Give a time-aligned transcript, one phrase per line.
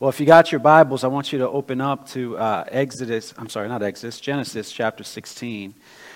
[0.00, 3.34] Well, if you got your Bibles, I want you to open up to uh, Exodus,
[3.36, 5.74] I'm sorry, not Exodus, Genesis chapter 16.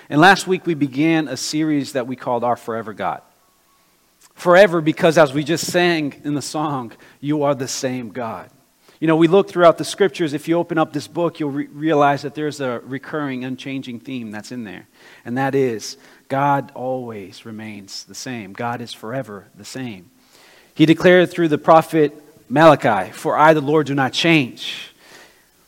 [0.09, 3.23] And last week we began a series that we called Our Forever God.
[4.35, 8.51] Forever, because as we just sang in the song, you are the same God.
[9.01, 10.33] You know, we look throughout the scriptures.
[10.33, 14.31] If you open up this book, you'll re- realize that there's a recurring, unchanging theme
[14.31, 14.87] that's in there.
[15.25, 15.97] And that is
[16.29, 20.09] God always remains the same, God is forever the same.
[20.73, 22.22] He declared through the prophet
[22.53, 24.93] Malachi, For I, the Lord, do not change.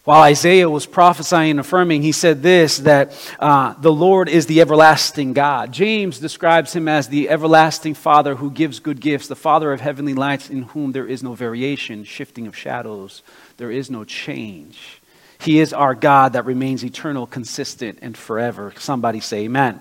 [0.05, 4.61] While Isaiah was prophesying and affirming, he said this that uh, the Lord is the
[4.61, 5.73] everlasting God.
[5.73, 10.12] James describes him as the everlasting Father who gives good gifts, the Father of heavenly
[10.12, 13.23] lights, in whom there is no variation, shifting of shadows,
[13.57, 15.01] there is no change.
[15.40, 18.75] He is our God that remains eternal, consistent, and forever.
[18.79, 19.81] Somebody say, Amen.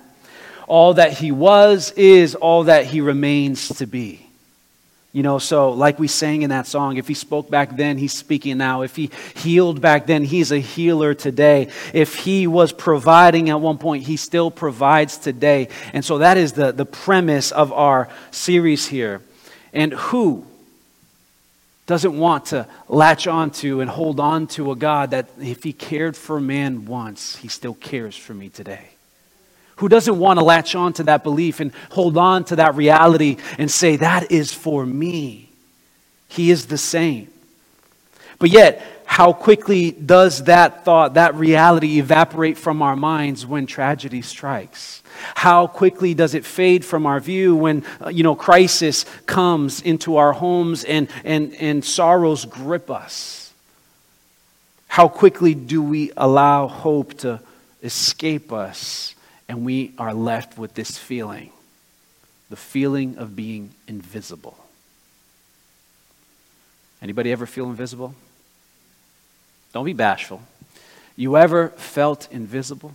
[0.67, 4.22] All that he was is all that he remains to be.
[5.13, 8.13] You know, so like we sang in that song, if he spoke back then, he's
[8.13, 8.81] speaking now.
[8.81, 11.67] If he healed back then, he's a healer today.
[11.93, 15.67] If he was providing at one point, he still provides today.
[15.93, 19.21] And so that is the, the premise of our series here.
[19.71, 20.47] And who
[21.85, 26.17] doesn't want to latch onto and hold on to a God that if he cared
[26.17, 28.92] for man once, he still cares for me today?
[29.77, 33.37] Who doesn't want to latch on to that belief and hold on to that reality
[33.57, 35.49] and say, that is for me?
[36.27, 37.27] He is the same.
[38.39, 44.21] But yet, how quickly does that thought, that reality evaporate from our minds when tragedy
[44.21, 45.03] strikes?
[45.35, 50.17] How quickly does it fade from our view when, uh, you know, crisis comes into
[50.17, 53.53] our homes and, and, and sorrows grip us?
[54.87, 57.39] How quickly do we allow hope to
[57.83, 59.12] escape us
[59.47, 61.51] and we are left with this feeling
[62.49, 64.55] the feeling of being invisible.
[67.01, 68.13] Anybody ever feel invisible?
[69.71, 70.39] Don't be bashful.
[71.15, 72.93] You ever felt invisible?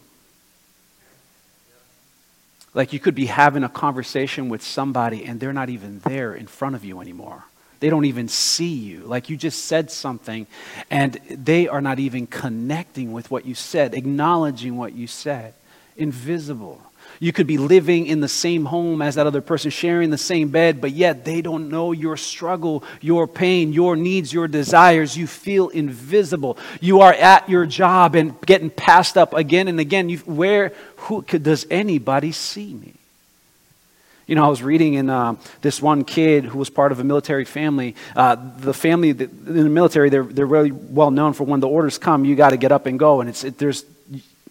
[2.72, 6.46] Like you could be having a conversation with somebody and they're not even there in
[6.46, 7.44] front of you anymore.
[7.80, 9.00] They don't even see you.
[9.00, 10.46] Like you just said something
[10.88, 15.54] and they are not even connecting with what you said, acknowledging what you said
[15.98, 16.80] invisible.
[17.20, 20.48] You could be living in the same home as that other person, sharing the same
[20.50, 25.16] bed, but yet they don't know your struggle, your pain, your needs, your desires.
[25.16, 26.58] You feel invisible.
[26.80, 30.08] You are at your job and getting passed up again and again.
[30.08, 32.94] You, where who, could, does anybody see me?
[34.28, 37.04] You know, I was reading in uh, this one kid who was part of a
[37.04, 37.96] military family.
[38.14, 41.96] Uh, the family in the military, they're, they're really well known for when the orders
[41.96, 43.20] come, you got to get up and go.
[43.20, 43.84] And it's, it, there's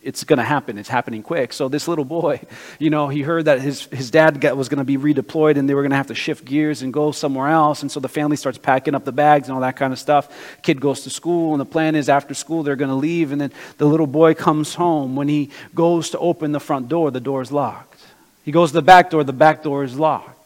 [0.08, 0.78] it's going to happen.
[0.78, 1.52] It's happening quick.
[1.52, 2.40] So this little boy,
[2.80, 5.68] you know, he heard that his, his dad got, was going to be redeployed and
[5.68, 7.82] they were going to have to shift gears and go somewhere else.
[7.82, 10.58] And so the family starts packing up the bags and all that kind of stuff.
[10.62, 13.34] Kid goes to school and the plan is after school they're going to leave.
[13.34, 15.18] And then the little boy comes home.
[15.18, 18.00] When he goes to open the front door, the door is locked.
[18.46, 20.37] He goes to the back door, the back door is locked.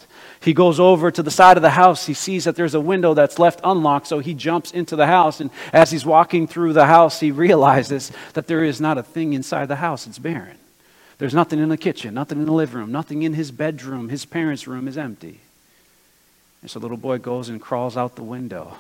[0.42, 2.08] He goes over to the side of the house.
[2.08, 5.40] He sees that there's a window that's left unlocked, so he jumps into the house.
[5.40, 9.34] And as he's walking through the house, he realizes that there is not a thing
[9.34, 10.58] inside the house, it's barren.
[11.20, 14.10] There's nothing in the kitchen, nothing in the living room, nothing in his bedroom.
[14.10, 15.42] His parents' room is empty.
[16.64, 18.78] And so the little boy goes and crawls out the window,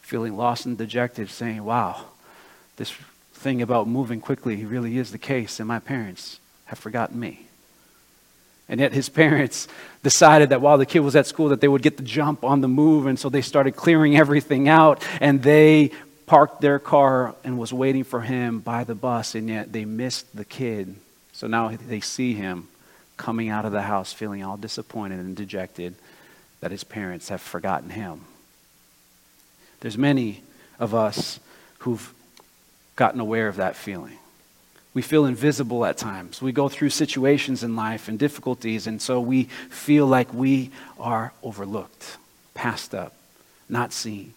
[0.00, 2.06] feeling lost and dejected, saying, Wow,
[2.76, 2.92] this
[3.32, 7.46] thing about moving quickly really is the case, and my parents have forgotten me.
[8.70, 9.68] And yet his parents
[10.02, 12.62] decided that while the kid was at school that they would get the jump on
[12.62, 15.90] the move and so they started clearing everything out and they
[16.24, 20.34] parked their car and was waiting for him by the bus and yet they missed
[20.34, 20.94] the kid.
[21.32, 22.68] So now they see him
[23.16, 25.94] coming out of the house feeling all disappointed and dejected
[26.60, 28.22] that his parents have forgotten him.
[29.80, 30.42] There's many
[30.78, 31.40] of us
[31.80, 32.14] who've
[32.96, 34.19] gotten aware of that feeling.
[34.92, 36.42] We feel invisible at times.
[36.42, 41.32] We go through situations in life and difficulties, and so we feel like we are
[41.42, 42.16] overlooked,
[42.54, 43.14] passed up,
[43.68, 44.34] not seen.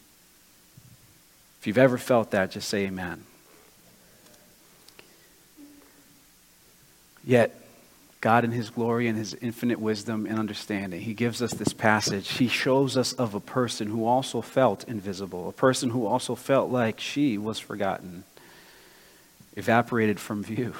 [1.59, 3.23] If you've ever felt that, just say amen.
[7.25, 7.59] Yet,
[8.21, 12.29] God, in His glory and His infinite wisdom and understanding, He gives us this passage.
[12.33, 16.69] He shows us of a person who also felt invisible, a person who also felt
[16.69, 18.23] like she was forgotten
[19.55, 20.73] evaporated from view,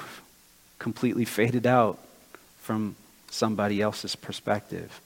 [0.78, 1.98] completely faded out
[2.58, 2.96] from
[3.30, 5.00] somebody else's perspective.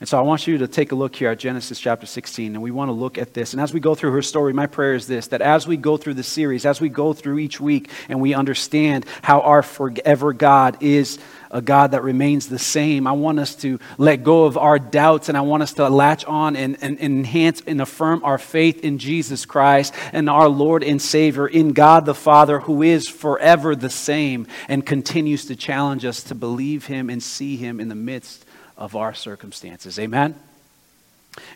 [0.00, 2.62] And so I want you to take a look here at Genesis chapter 16, and
[2.62, 3.52] we want to look at this.
[3.52, 5.96] And as we go through her story, my prayer is this that as we go
[5.96, 10.32] through the series, as we go through each week, and we understand how our forever
[10.32, 11.18] God is
[11.54, 15.28] a God that remains the same, I want us to let go of our doubts,
[15.28, 18.98] and I want us to latch on and, and, enhance and affirm our faith in
[18.98, 23.88] Jesus Christ and our Lord and Savior, in God the Father, who is forever the
[23.88, 28.44] same and continues to challenge us to believe Him and see Him in the midst
[28.76, 29.96] of our circumstances.
[30.00, 30.34] Amen?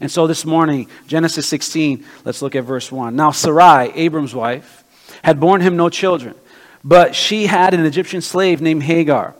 [0.00, 3.16] And so this morning, Genesis 16, let's look at verse 1.
[3.16, 4.84] Now, Sarai, Abram's wife,
[5.24, 6.36] had borne him no children,
[6.84, 9.34] but she had an Egyptian slave named Hagar.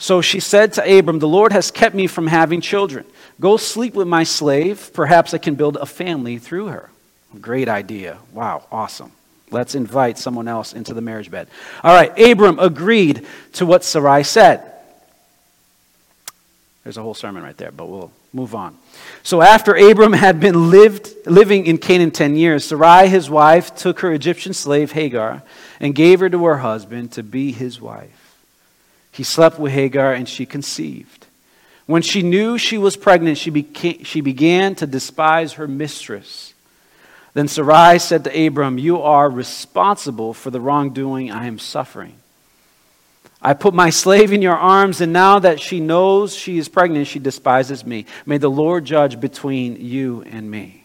[0.00, 3.04] So she said to Abram, The Lord has kept me from having children.
[3.38, 4.90] Go sleep with my slave.
[4.94, 6.90] Perhaps I can build a family through her.
[7.38, 8.18] Great idea.
[8.32, 9.12] Wow, awesome.
[9.50, 11.48] Let's invite someone else into the marriage bed.
[11.84, 14.62] All right, Abram agreed to what Sarai said.
[16.82, 18.78] There's a whole sermon right there, but we'll move on.
[19.22, 24.00] So after Abram had been lived, living in Canaan 10 years, Sarai, his wife, took
[24.00, 25.42] her Egyptian slave Hagar
[25.78, 28.19] and gave her to her husband to be his wife.
[29.12, 31.26] He slept with Hagar and she conceived.
[31.86, 36.54] When she knew she was pregnant, she, became, she began to despise her mistress.
[37.34, 42.14] Then Sarai said to Abram, You are responsible for the wrongdoing I am suffering.
[43.42, 47.06] I put my slave in your arms, and now that she knows she is pregnant,
[47.06, 48.04] she despises me.
[48.26, 50.84] May the Lord judge between you and me.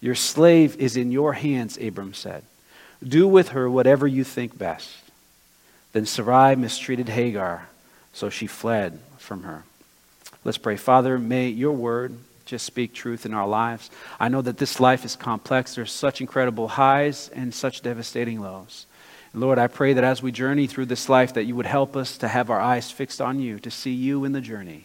[0.00, 2.42] Your slave is in your hands, Abram said.
[3.06, 4.88] Do with her whatever you think best.
[5.96, 7.70] Then Sarai mistreated Hagar,
[8.12, 9.64] so she fled from her.
[10.44, 10.76] Let's pray.
[10.76, 13.88] Father, may your word just speak truth in our lives.
[14.20, 15.74] I know that this life is complex.
[15.74, 18.84] There's such incredible highs and such devastating lows.
[19.32, 22.18] Lord, I pray that as we journey through this life, that you would help us
[22.18, 24.84] to have our eyes fixed on you, to see you in the journey.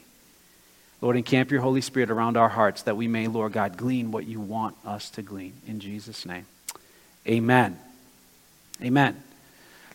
[1.01, 4.27] Lord, encamp your Holy Spirit around our hearts that we may, Lord God, glean what
[4.27, 5.55] you want us to glean.
[5.67, 6.45] In Jesus' name.
[7.27, 7.77] Amen.
[8.81, 9.21] Amen.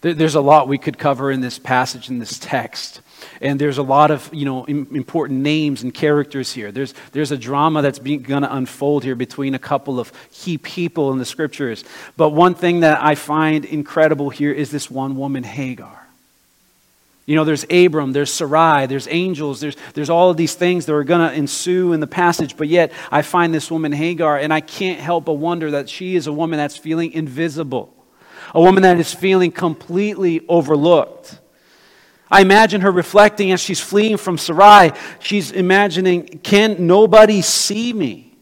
[0.00, 3.00] There's a lot we could cover in this passage, in this text.
[3.40, 6.70] And there's a lot of, you know, important names and characters here.
[6.70, 11.12] There's, there's a drama that's going to unfold here between a couple of key people
[11.12, 11.84] in the scriptures.
[12.16, 16.06] But one thing that I find incredible here is this one woman, Hagar.
[17.26, 20.94] You know, there's Abram, there's Sarai, there's angels, there's, there's all of these things that
[20.94, 24.54] are going to ensue in the passage, but yet I find this woman, Hagar, and
[24.54, 27.92] I can't help but wonder that she is a woman that's feeling invisible,
[28.54, 31.40] a woman that is feeling completely overlooked.
[32.30, 34.92] I imagine her reflecting as she's fleeing from Sarai.
[35.20, 38.36] She's imagining, can nobody see me?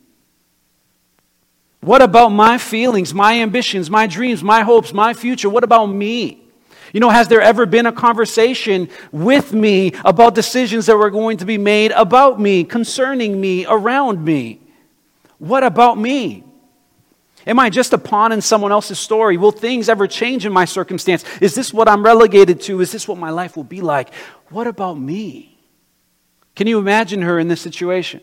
[1.81, 5.51] What about my feelings, my ambitions, my dreams, my hopes, my future?
[5.51, 6.41] What about me?
[6.95, 11.39] You know, has there ever been a conversation with me about decisions that were going
[11.39, 14.61] to be made about me, concerning me, around me?
[15.39, 16.45] What about me?
[17.47, 19.37] Am I just a pawn in someone else's story?
[19.37, 21.25] Will things ever change in my circumstance?
[21.41, 22.81] Is this what I'm relegated to?
[22.81, 24.15] Is this what my life will be like?
[24.49, 25.59] What about me?
[26.57, 28.21] Can you imagine her in this situation?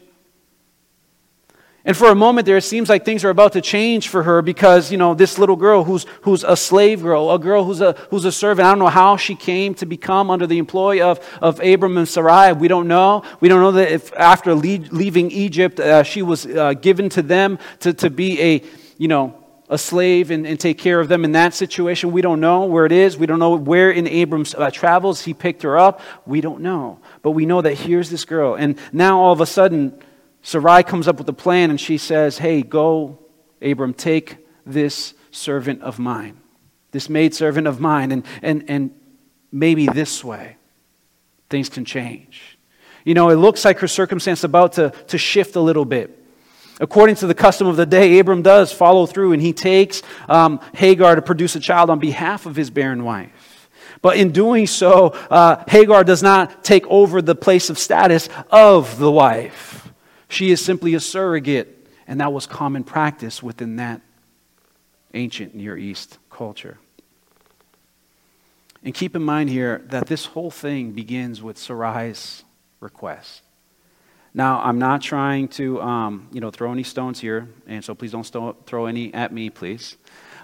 [1.84, 4.44] And for a moment there, it seems like things are about to change for her
[4.44, 7.94] because, you know, this little girl who's, who's a slave girl, a girl who's a,
[8.12, 11.20] who's a servant, I don't know how she came to become under the employ of,
[11.42, 12.54] of Abram and Sarai.
[12.54, 13.24] We don't know.
[13.40, 17.58] We don't know that if after leaving Egypt, uh, she was uh, given to them
[17.80, 18.64] to, to be a,
[19.02, 19.34] you know,
[19.68, 22.12] a slave and, and, take care of them in that situation.
[22.12, 23.18] We don't know where it is.
[23.18, 26.02] We don't know where in Abram's uh, travels he picked her up.
[26.28, 27.00] We don't know.
[27.24, 28.54] But we know that here's this girl.
[28.54, 30.00] And now all of a sudden,
[30.44, 33.18] Sarai comes up with a plan and she says, Hey, go,
[33.60, 34.38] Abram, take
[34.68, 36.40] this servant of mine,
[36.92, 38.92] this maidservant of mine, and, and, and
[39.52, 40.58] maybe this way
[41.50, 42.60] things can change.
[43.04, 46.21] You know, it looks like her circumstance about to, to shift a little bit.
[46.80, 50.60] According to the custom of the day, Abram does follow through and he takes um,
[50.74, 53.70] Hagar to produce a child on behalf of his barren wife.
[54.02, 58.98] But in doing so, uh, Hagar does not take over the place of status of
[58.98, 59.92] the wife.
[60.28, 64.02] She is simply a surrogate, and that was common practice within that
[65.14, 66.78] ancient Near East culture.
[68.84, 72.44] And keep in mind here that this whole thing begins with Sarai's
[72.80, 73.44] request.
[74.34, 78.12] Now, I'm not trying to, um, you know, throw any stones here, and so please
[78.12, 79.98] don't throw any at me, please.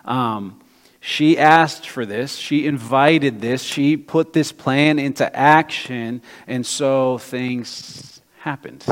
[0.04, 0.62] Um,
[1.00, 2.36] she asked for this.
[2.36, 3.64] She invited this.
[3.64, 8.86] She put this plan into action, and so things happened.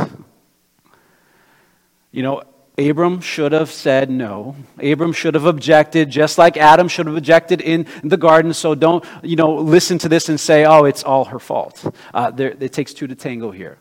[2.11, 2.43] You know,
[2.77, 4.55] Abram should have said no.
[4.81, 8.53] Abram should have objected, just like Adam should have objected in the garden.
[8.53, 11.93] So don't, you know, listen to this and say, oh, it's all her fault.
[12.13, 13.77] Uh, there, it takes two to tango here.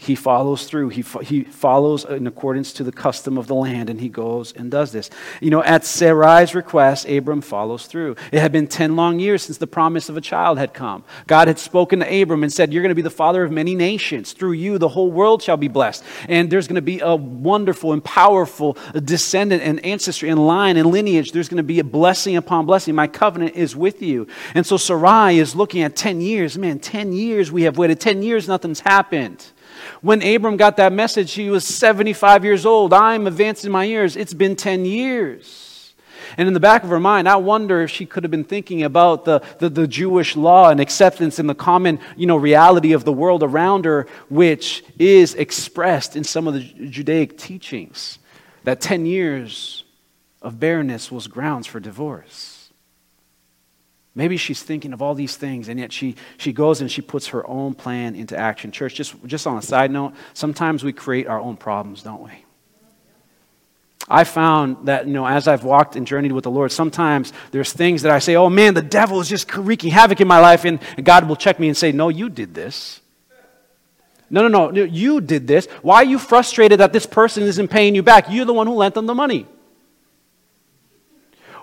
[0.00, 0.90] He follows through.
[0.90, 4.52] He, fo- he follows in accordance to the custom of the land, and he goes
[4.52, 5.10] and does this.
[5.40, 8.14] You know, at Sarai's request, Abram follows through.
[8.30, 11.02] It had been 10 long years since the promise of a child had come.
[11.26, 13.74] God had spoken to Abram and said, You're going to be the father of many
[13.74, 14.34] nations.
[14.34, 16.04] Through you, the whole world shall be blessed.
[16.28, 20.92] And there's going to be a wonderful and powerful descendant and ancestry and line and
[20.92, 21.32] lineage.
[21.32, 22.94] There's going to be a blessing upon blessing.
[22.94, 24.28] My covenant is with you.
[24.54, 26.56] And so Sarai is looking at 10 years.
[26.56, 27.98] Man, 10 years we have waited.
[27.98, 29.44] 10 years, nothing's happened.
[30.00, 32.92] When Abram got that message, he was 75 years old.
[32.92, 34.16] I'm advanced in my years.
[34.16, 35.92] It's been 10 years.
[36.36, 38.82] And in the back of her mind, I wonder if she could have been thinking
[38.82, 43.04] about the, the, the, Jewish law and acceptance and the common you know, reality of
[43.04, 48.18] the world around her, which is expressed in some of the Judaic teachings.
[48.64, 49.84] That 10 years
[50.42, 52.57] of barrenness was grounds for divorce.
[54.18, 57.28] Maybe she's thinking of all these things, and yet she, she goes and she puts
[57.28, 58.72] her own plan into action.
[58.72, 62.32] Church, just, just on a side note, sometimes we create our own problems, don't we?
[64.08, 67.72] I found that, you know, as I've walked and journeyed with the Lord, sometimes there's
[67.72, 70.64] things that I say, oh man, the devil is just wreaking havoc in my life,
[70.64, 73.00] and God will check me and say, no, you did this.
[74.30, 75.66] No, no, no, you did this.
[75.82, 78.26] Why are you frustrated that this person isn't paying you back?
[78.28, 79.46] You're the one who lent them the money.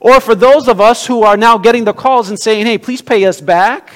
[0.06, 3.02] Or for those of us who are now getting the calls and saying, hey, please
[3.02, 3.92] pay us back.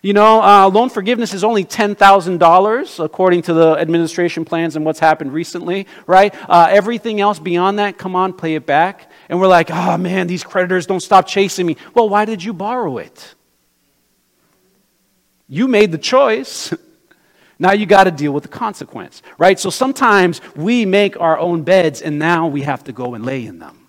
[0.00, 5.00] You know, uh, loan forgiveness is only $10,000 according to the administration plans and what's
[5.00, 6.32] happened recently, right?
[6.48, 9.10] Uh, everything else beyond that, come on, pay it back.
[9.28, 11.76] And we're like, oh man, these creditors don't stop chasing me.
[11.94, 13.34] Well, why did you borrow it?
[15.48, 16.72] You made the choice.
[17.62, 19.60] Now you got to deal with the consequence, right?
[19.60, 23.44] So sometimes we make our own beds and now we have to go and lay
[23.44, 23.79] in them.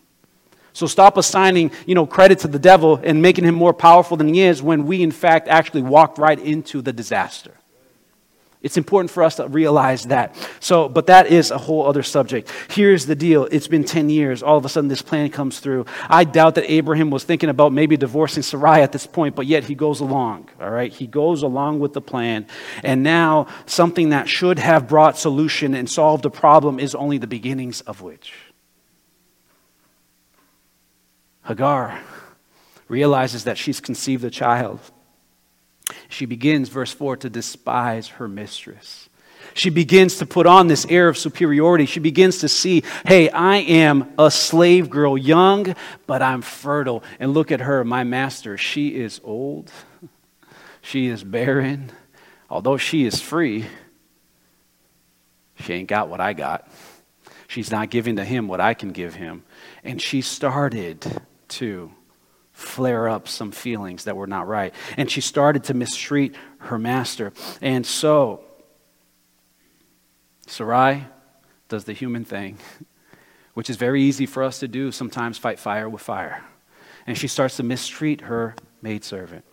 [0.74, 4.34] So stop assigning, you know, credit to the devil and making him more powerful than
[4.34, 7.56] he is when we in fact actually walked right into the disaster.
[8.62, 10.36] It's important for us to realize that.
[10.60, 12.52] So, but that is a whole other subject.
[12.70, 13.46] Here's the deal.
[13.46, 14.44] It's been 10 years.
[14.44, 15.88] All of a sudden this plan comes through.
[16.08, 19.64] I doubt that Abraham was thinking about maybe divorcing Sarai at this point, but yet
[19.64, 20.50] he goes along.
[20.60, 20.94] All right?
[20.94, 22.46] He goes along with the plan.
[22.84, 27.28] And now something that should have brought solution and solved a problem is only the
[27.28, 28.32] beginnings of which.
[31.44, 32.00] Hagar
[32.88, 34.80] realizes that she's conceived a child.
[36.10, 39.10] She begins, verse 4, to despise her mistress.
[39.54, 41.86] She begins to put on this air of superiority.
[41.86, 45.76] She begins to see, hey, I am a slave girl, young,
[46.08, 47.04] but I'm fertile.
[47.20, 48.58] And look at her, my master.
[48.58, 49.72] She is old.
[50.82, 51.92] She is barren.
[52.50, 53.66] Although she is free,
[55.60, 56.70] she ain't got what I got.
[57.48, 59.44] She's not giving to him what I can give him.
[59.84, 61.92] And she started to
[62.54, 64.74] flare up some feelings that were not right.
[64.98, 67.34] And she started to mistreat her master.
[67.62, 68.42] And so,
[70.48, 71.06] Sarai
[71.70, 72.58] does the human thing,
[73.54, 76.44] which is very easy for us to do, sometimes fight fire with fire.
[77.08, 79.46] And she starts to mistreat her maidservant.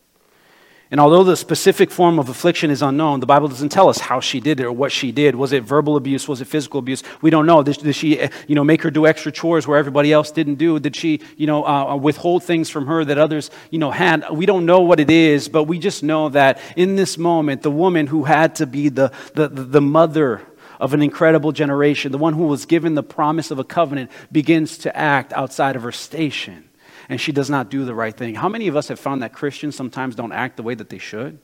[0.90, 4.20] And although the specific form of affliction is unknown, the Bible doesn't tell us how
[4.20, 5.34] she did it or what she did.
[5.34, 6.26] Was it verbal abuse?
[6.26, 7.02] Was it physical abuse?
[7.20, 7.62] We don't know.
[7.62, 10.78] Did, did she, you know, make her do extra chores where everybody else didn't do?
[10.78, 14.24] Did she, you know, uh, withhold things from her that others, you know, had?
[14.30, 17.70] We don't know what it is, but we just know that in this moment, the
[17.70, 20.40] woman who had to be the, the, the mother
[20.80, 24.78] of an incredible generation, the one who was given the promise of a covenant, begins
[24.78, 26.67] to act outside of her station
[27.08, 28.34] and she does not do the right thing.
[28.34, 30.98] How many of us have found that Christians sometimes don't act the way that they
[30.98, 31.38] should?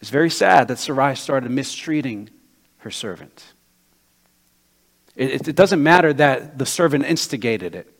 [0.00, 2.30] It's very sad that Sarai started mistreating
[2.78, 3.52] her servant.
[5.16, 7.92] It, it, doesn't matter that the servant instigated it,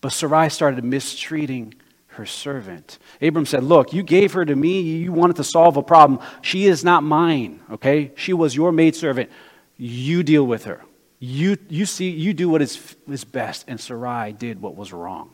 [0.00, 1.74] but Sarai started mistreating
[2.08, 2.98] her servant.
[3.22, 4.82] Abram said, Look, you gave her to me.
[4.82, 6.20] You wanted to solve a problem.
[6.42, 8.12] She is not mine, okay?
[8.16, 9.30] She was your maidservant.
[9.78, 10.82] You deal with her.
[11.20, 13.66] You, you see, you do what is, is best.
[13.68, 15.30] And Sarai did what was wrong.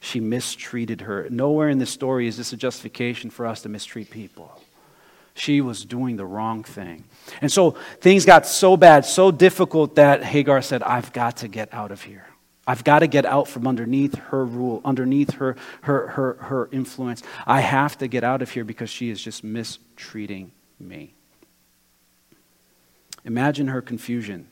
[0.00, 1.28] She mistreated her.
[1.30, 4.60] Nowhere in this story is this a justification for us to mistreat people.
[5.34, 7.04] She was doing the wrong thing.
[7.40, 11.72] And so things got so bad, so difficult that Hagar said, I've got to get
[11.72, 12.26] out of here.
[12.66, 17.22] I've got to get out from underneath her rule, underneath her, her, her, her influence.
[17.46, 21.14] I have to get out of here because she is just mistreating me.
[23.24, 24.48] Imagine her confusion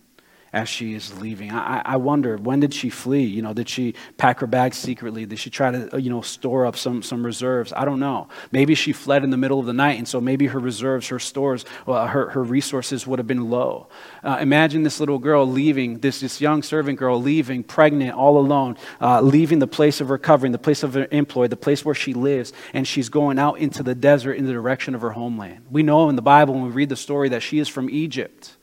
[0.54, 1.50] as she is leaving.
[1.50, 3.24] I, I wonder, when did she flee?
[3.24, 5.26] You know, did she pack her bags secretly?
[5.26, 7.72] Did she try to, you know, store up some, some reserves?
[7.76, 8.28] I don't know.
[8.52, 11.18] Maybe she fled in the middle of the night, and so maybe her reserves, her
[11.18, 13.88] stores, well, her, her resources would have been low.
[14.22, 18.76] Uh, imagine this little girl leaving, this, this young servant girl leaving, pregnant, all alone,
[19.00, 21.96] uh, leaving the place of her covering, the place of her employ, the place where
[21.96, 25.66] she lives, and she's going out into the desert in the direction of her homeland.
[25.68, 28.53] We know in the Bible when we read the story that she is from Egypt.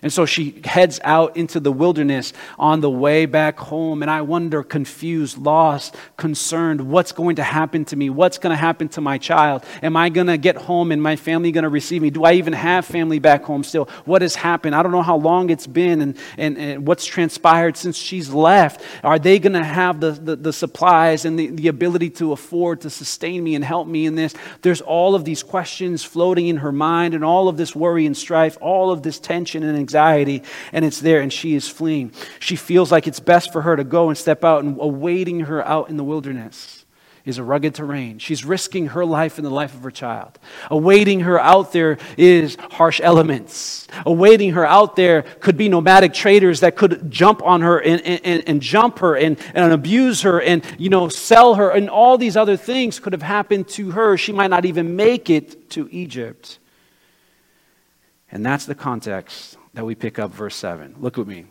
[0.00, 4.02] And so she heads out into the wilderness on the way back home.
[4.02, 8.08] And I wonder, confused, lost, concerned, what's going to happen to me?
[8.08, 9.64] What's going to happen to my child?
[9.82, 12.10] Am I going to get home and my family going to receive me?
[12.10, 13.88] Do I even have family back home still?
[14.04, 14.76] What has happened?
[14.76, 18.82] I don't know how long it's been and, and, and what's transpired since she's left.
[19.02, 22.82] Are they going to have the, the, the supplies and the, the ability to afford
[22.82, 24.32] to sustain me and help me in this?
[24.62, 28.16] There's all of these questions floating in her mind and all of this worry and
[28.16, 30.42] strife, all of this tension and anxiety,
[30.72, 32.12] and it's there, and she is fleeing.
[32.40, 35.66] She feels like it's best for her to go and step out, and awaiting her
[35.66, 36.84] out in the wilderness
[37.24, 38.18] is a rugged terrain.
[38.18, 40.38] She's risking her life and the life of her child.
[40.70, 43.86] Awaiting her out there is harsh elements.
[44.06, 48.48] Awaiting her out there could be nomadic traders that could jump on her and, and,
[48.48, 51.68] and jump her and, and abuse her and, you know, sell her.
[51.68, 54.16] And all these other things could have happened to her.
[54.16, 56.58] She might not even make it to Egypt.
[58.32, 60.96] And that's the context that we pick up verse 7.
[60.98, 61.46] Look with me.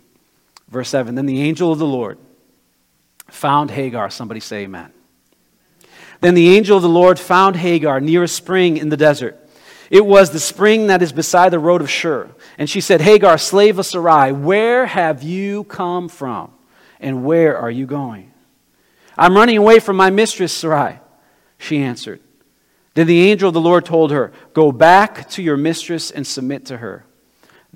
[0.70, 2.18] Verse 7 Then the angel of the Lord
[3.30, 4.10] found Hagar.
[4.10, 4.92] Somebody say amen.
[6.22, 9.38] Then the angel of the Lord found Hagar near a spring in the desert.
[9.90, 12.30] It was the spring that is beside the road of Shur.
[12.58, 16.52] And she said, Hagar, slave of Sarai, where have you come from?
[17.00, 18.34] And where are you going?
[19.18, 21.00] I'm running away from my mistress, Sarai.
[21.58, 22.20] She answered.
[22.96, 26.66] Then the angel of the Lord told her, Go back to your mistress and submit
[26.66, 27.06] to her.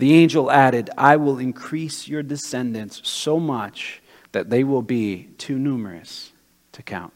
[0.01, 5.59] The angel added, I will increase your descendants so much that they will be too
[5.59, 6.31] numerous
[6.71, 7.13] to count.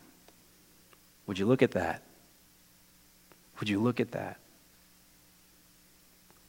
[1.26, 2.04] Would you look at that?
[3.60, 4.38] Would you look at that?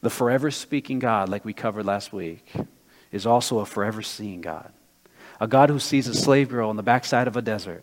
[0.02, 2.52] The forever speaking God, like we covered last week,
[3.10, 4.70] is also a forever seeing God.
[5.40, 7.82] A God who sees a slave girl on the backside of a desert,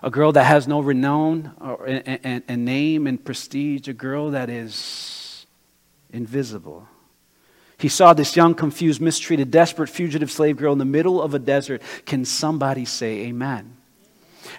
[0.00, 5.44] a girl that has no renown or, and name and prestige, a girl that is
[6.12, 6.86] invisible
[7.78, 11.38] he saw this young, confused, mistreated, desperate fugitive slave girl in the middle of a
[11.38, 11.80] desert.
[12.06, 13.76] Can somebody say amen?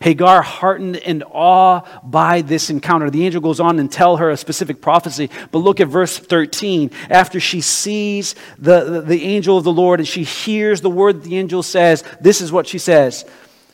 [0.01, 3.09] Hagar, heartened and awe by this encounter.
[3.09, 5.29] The angel goes on and tell her a specific prophecy.
[5.51, 6.91] But look at verse 13.
[7.09, 11.23] After she sees the, the, the angel of the Lord and she hears the word
[11.23, 13.25] the angel says, this is what she says.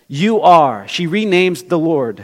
[0.07, 2.23] You are, she renames the Lord.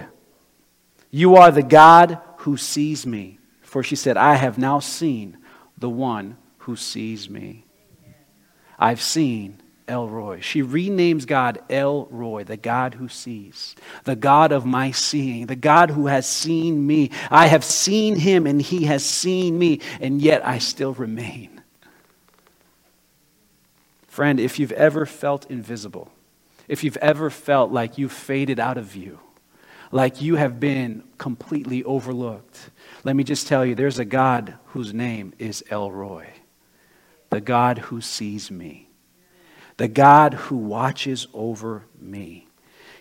[1.11, 3.37] You are the God who sees me.
[3.61, 5.37] For she said, I have now seen
[5.77, 7.65] the one who sees me.
[8.77, 10.39] I've seen El Roi.
[10.41, 15.55] She renames God El Roi, the God who sees, the God of my seeing, the
[15.55, 17.11] God who has seen me.
[17.29, 21.61] I have seen him and he has seen me, and yet I still remain.
[24.07, 26.11] Friend, if you've ever felt invisible,
[26.67, 29.19] if you've ever felt like you've faded out of view,
[29.91, 32.69] like you have been completely overlooked,
[33.03, 36.27] let me just tell you there's a God whose name is El Roi
[37.31, 38.89] the God who sees me,
[39.77, 42.47] the God who watches over me.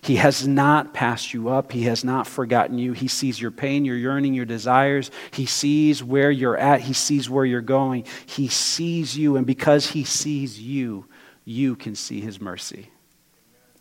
[0.03, 1.73] He has not passed you up.
[1.73, 2.95] He has not forgotten you.
[2.95, 5.11] He sees your pain, your yearning, your desires.
[5.31, 6.81] He sees where you're at.
[6.81, 8.07] He sees where you're going.
[8.25, 9.37] He sees you.
[9.37, 11.07] And because He sees you,
[11.45, 12.91] you can see His mercy.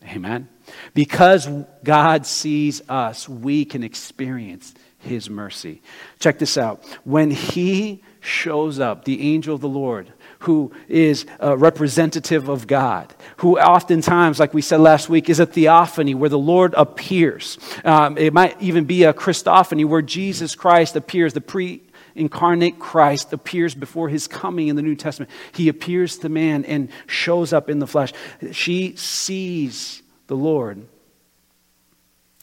[0.04, 0.50] Amen.
[0.94, 1.48] Because
[1.84, 5.82] God sees us, we can experience His mercy.
[6.20, 6.84] Check this out.
[7.06, 13.14] When He shows up, the angel of the Lord, who is a representative of God,
[13.38, 17.58] who oftentimes, like we said last week, is a theophany where the Lord appears.
[17.84, 21.82] Um, it might even be a Christophany where Jesus Christ appears, the pre
[22.16, 25.32] incarnate Christ appears before his coming in the New Testament.
[25.54, 28.14] He appears to man and shows up in the flesh.
[28.52, 30.86] She sees the Lord.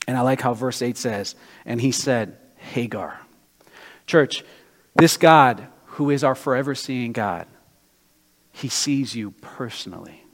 [0.06, 3.20] And I like how verse 8 says, and he said, Hagar.
[4.06, 4.44] Church,
[4.94, 7.46] this God, who is our forever seeing God,
[8.56, 10.24] he sees you personally.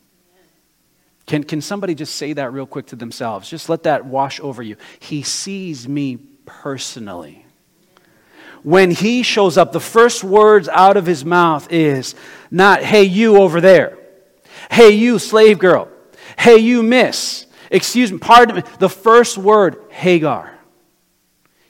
[1.26, 3.48] Can, can somebody just say that real quick to themselves?
[3.48, 4.76] Just let that wash over you.
[5.00, 7.44] He sees me personally.
[8.62, 12.14] When he shows up, the first words out of his mouth is
[12.48, 13.98] not, hey, you over there.
[14.70, 15.88] Hey, you slave girl.
[16.38, 17.46] Hey, you miss.
[17.72, 18.62] Excuse me, pardon me.
[18.78, 20.56] The first word, Hagar.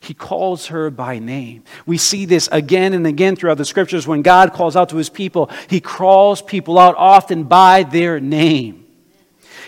[0.02, 1.62] He calls her by name.
[1.86, 4.04] We see this again and again throughout the scriptures.
[4.04, 8.81] When God calls out to his people, he calls people out often by their name.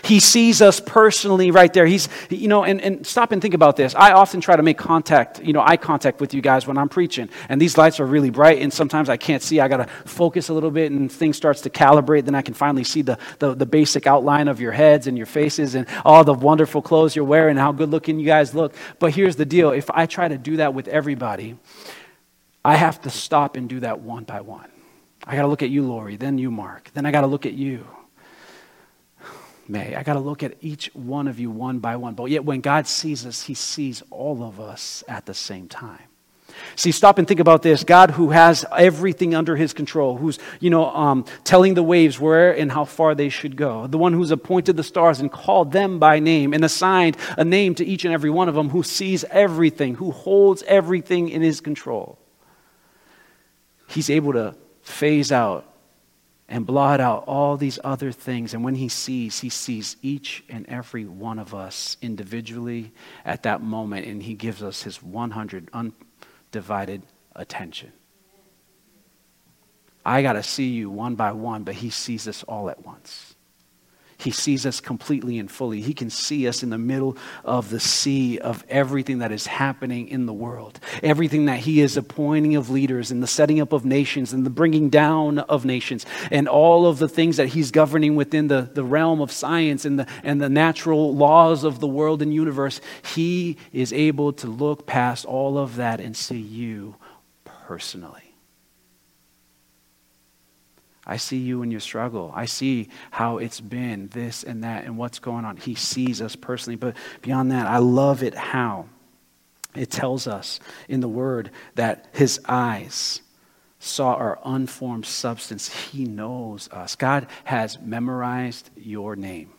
[0.03, 1.85] He sees us personally right there.
[1.85, 3.95] He's, you know, and, and stop and think about this.
[3.95, 6.89] I often try to make contact, you know, eye contact with you guys when I'm
[6.89, 7.29] preaching.
[7.49, 9.59] And these lights are really bright, and sometimes I can't see.
[9.59, 12.25] I got to focus a little bit, and things starts to calibrate.
[12.25, 15.27] Then I can finally see the, the, the basic outline of your heads and your
[15.27, 18.73] faces and all the wonderful clothes you're wearing and how good looking you guys look.
[18.99, 21.57] But here's the deal if I try to do that with everybody,
[22.63, 24.69] I have to stop and do that one by one.
[25.23, 26.91] I got to look at you, Lori, then you, Mark.
[26.93, 27.85] Then I got to look at you.
[29.67, 29.95] May.
[29.95, 32.13] I got to look at each one of you one by one.
[32.13, 36.03] But yet, when God sees us, He sees all of us at the same time.
[36.75, 37.83] See, stop and think about this.
[37.83, 42.55] God, who has everything under his control, who's, you know, um, telling the waves where
[42.55, 45.99] and how far they should go, the one who's appointed the stars and called them
[45.99, 49.23] by name and assigned a name to each and every one of them, who sees
[49.25, 52.19] everything, who holds everything in his control.
[53.87, 55.65] He's able to phase out
[56.47, 58.53] and blot out all these other things.
[58.53, 63.61] And when he sees, he sees each and every one of us individually at that
[63.61, 67.01] moment, and he gives us his 100 undivided
[67.35, 67.91] attention.
[70.05, 73.34] I got to see you one by one, but he sees us all at once.
[74.17, 75.81] He sees us completely and fully.
[75.81, 80.07] He can see us in the middle of the sea of everything that is happening
[80.07, 83.85] in the world, everything that He is appointing of leaders and the setting up of
[83.85, 88.15] nations and the bringing down of nations, and all of the things that He's governing
[88.15, 92.21] within the, the realm of science and the, and the natural laws of the world
[92.21, 92.79] and universe.
[93.13, 96.95] He is able to look past all of that and see you
[97.43, 98.24] personally.
[101.05, 102.31] I see you in your struggle.
[102.35, 105.57] I see how it's been, this and that, and what's going on.
[105.57, 106.77] He sees us personally.
[106.77, 108.87] But beyond that, I love it how
[109.75, 113.21] it tells us in the Word that His eyes
[113.77, 115.69] saw our unformed substance.
[115.69, 116.95] He knows us.
[116.95, 119.51] God has memorized your name,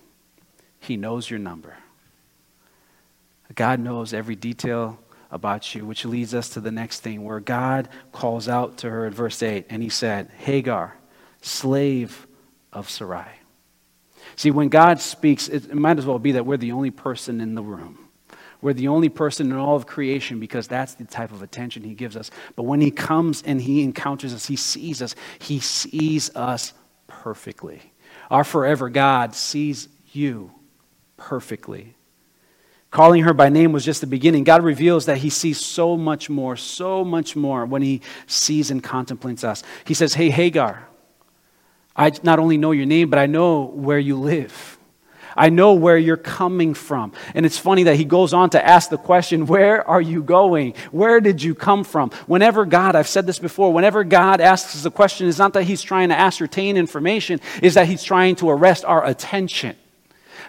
[0.80, 1.76] He knows your number.
[3.54, 4.98] God knows every detail
[5.30, 9.06] about you, which leads us to the next thing where God calls out to her
[9.06, 10.96] in verse 8, and He said, Hagar
[11.46, 12.26] slave
[12.72, 13.26] of Sarai.
[14.34, 17.54] See, when God speaks, it, might as well be that we're the only person in
[17.54, 17.98] the room.
[18.60, 21.94] We're the only person in all of creation because that's the type of attention He
[21.94, 22.30] gives us.
[22.56, 26.72] But when He comes and He encounters us, He sees us, He sees us
[27.06, 27.92] perfectly.
[28.30, 30.52] Our forever God sees you
[31.16, 31.94] perfectly.
[32.90, 34.42] Calling her by name was just the beginning.
[34.44, 38.82] God reveals that He sees so much more, so much more when He sees and
[38.82, 39.62] contemplates us.
[39.84, 40.88] He says, Hey, Hagar,
[41.96, 44.76] I not only know your name, but I know where you live.
[45.36, 47.12] I know where you're coming from.
[47.34, 50.74] And it's funny that he goes on to ask the question, Where are you going?
[50.90, 52.10] Where did you come from?
[52.26, 55.82] Whenever God, I've said this before, whenever God asks a question, it's not that he's
[55.82, 59.76] trying to ascertain information, is that he's trying to arrest our attention.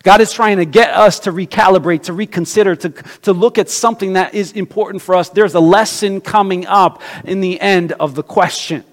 [0.03, 2.89] God is trying to get us to recalibrate, to reconsider, to,
[3.23, 5.29] to look at something that is important for us.
[5.29, 8.85] There's a lesson coming up in the end of the question.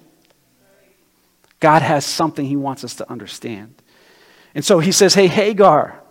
[1.59, 3.81] God has something he wants us to understand.
[4.53, 6.01] And so he says, Hey, Hagar,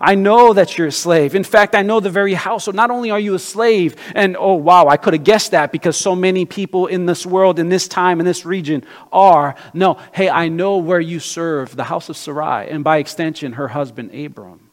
[0.00, 1.34] I know that you're a slave.
[1.34, 2.64] In fact, I know the very house.
[2.64, 5.72] So not only are you a slave, and oh, wow, I could have guessed that
[5.72, 9.54] because so many people in this world, in this time, in this region are.
[9.72, 13.68] No, hey, I know where you serve, the house of Sarai, and by extension, her
[13.68, 14.65] husband, Abram.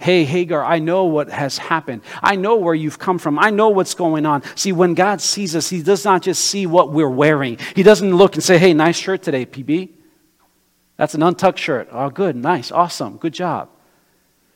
[0.00, 2.00] Hey, Hagar, I know what has happened.
[2.22, 3.38] I know where you've come from.
[3.38, 4.42] I know what's going on.
[4.56, 7.58] See, when God sees us, He does not just see what we're wearing.
[7.76, 9.90] He doesn't look and say, hey, nice shirt today, PB.
[10.96, 11.88] That's an untucked shirt.
[11.92, 13.68] Oh, good, nice, awesome, good job.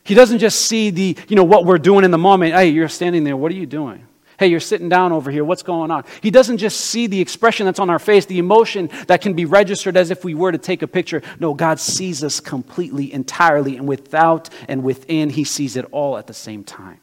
[0.02, 2.54] He doesn't just see the, you know, what we're doing in the moment.
[2.54, 3.36] Hey, you're standing there.
[3.36, 4.06] What are you doing?
[4.38, 5.44] Hey, you're sitting down over here.
[5.44, 6.04] What's going on?
[6.20, 9.44] He doesn't just see the expression that's on our face, the emotion that can be
[9.44, 11.22] registered as if we were to take a picture.
[11.38, 16.26] No, God sees us completely, entirely, and without and within, He sees it all at
[16.26, 16.98] the same time.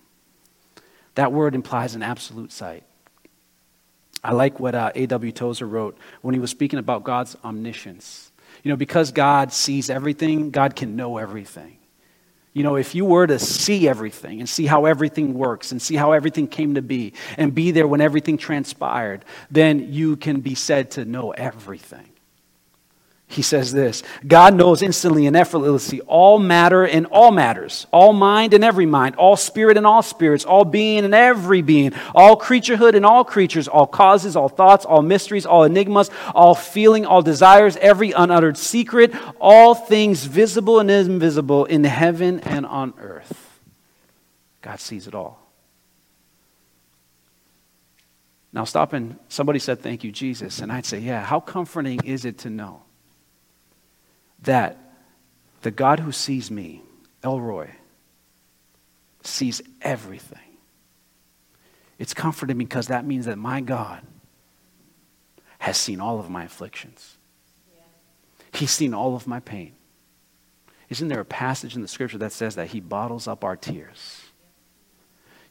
[1.15, 2.83] That word implies an absolute sight.
[4.23, 5.31] I like what uh, A.W.
[5.31, 8.31] Tozer wrote when he was speaking about God's omniscience.
[8.63, 11.77] You know, because God sees everything, God can know everything.
[12.53, 15.95] You know, if you were to see everything and see how everything works and see
[15.95, 20.55] how everything came to be and be there when everything transpired, then you can be
[20.55, 22.10] said to know everything.
[23.31, 28.53] He says this God knows instantly and effortlessly all matter and all matters, all mind
[28.53, 32.93] and every mind, all spirit and all spirits, all being and every being, all creaturehood
[32.93, 37.77] and all creatures, all causes, all thoughts, all mysteries, all enigmas, all feeling, all desires,
[37.77, 43.59] every unuttered secret, all things visible and invisible in heaven and on earth.
[44.61, 45.39] God sees it all.
[48.51, 50.59] Now, stop and somebody said, Thank you, Jesus.
[50.59, 52.81] And I'd say, Yeah, how comforting is it to know
[54.41, 54.77] that
[55.61, 56.81] the God who sees me,
[57.23, 57.75] El Roi,
[59.23, 60.39] sees everything?
[61.99, 64.01] It's comforting because that means that my God
[65.59, 67.17] has seen all of my afflictions.
[68.53, 69.73] He's seen all of my pain.
[70.89, 74.23] Isn't there a passage in the scripture that says that He bottles up our tears?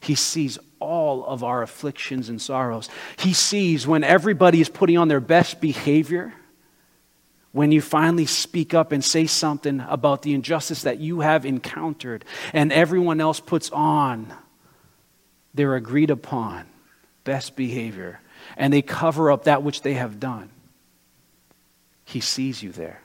[0.01, 2.89] He sees all of our afflictions and sorrows.
[3.17, 6.33] He sees when everybody is putting on their best behavior,
[7.51, 12.23] when you finally speak up and say something about the injustice that you have encountered,
[12.53, 14.33] and everyone else puts on
[15.53, 16.65] their agreed upon
[17.23, 18.19] best behavior,
[18.57, 20.49] and they cover up that which they have done.
[22.05, 23.01] He sees you there.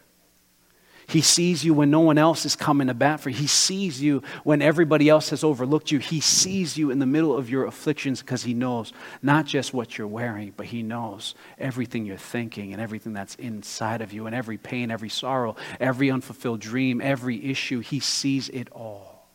[1.09, 3.37] He sees you when no one else is coming to bat for you.
[3.37, 6.01] He sees you when everybody else has overlooked you.
[6.01, 8.93] He sees you in the middle of your afflictions because He knows
[9.23, 14.03] not just what you're wearing, but He knows everything you're thinking and everything that's inside
[14.03, 17.79] of you and every pain, every sorrow, every unfulfilled dream, every issue.
[17.79, 19.29] He sees it all.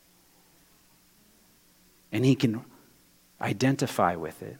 [2.12, 2.66] And He can
[3.40, 4.58] identify with it.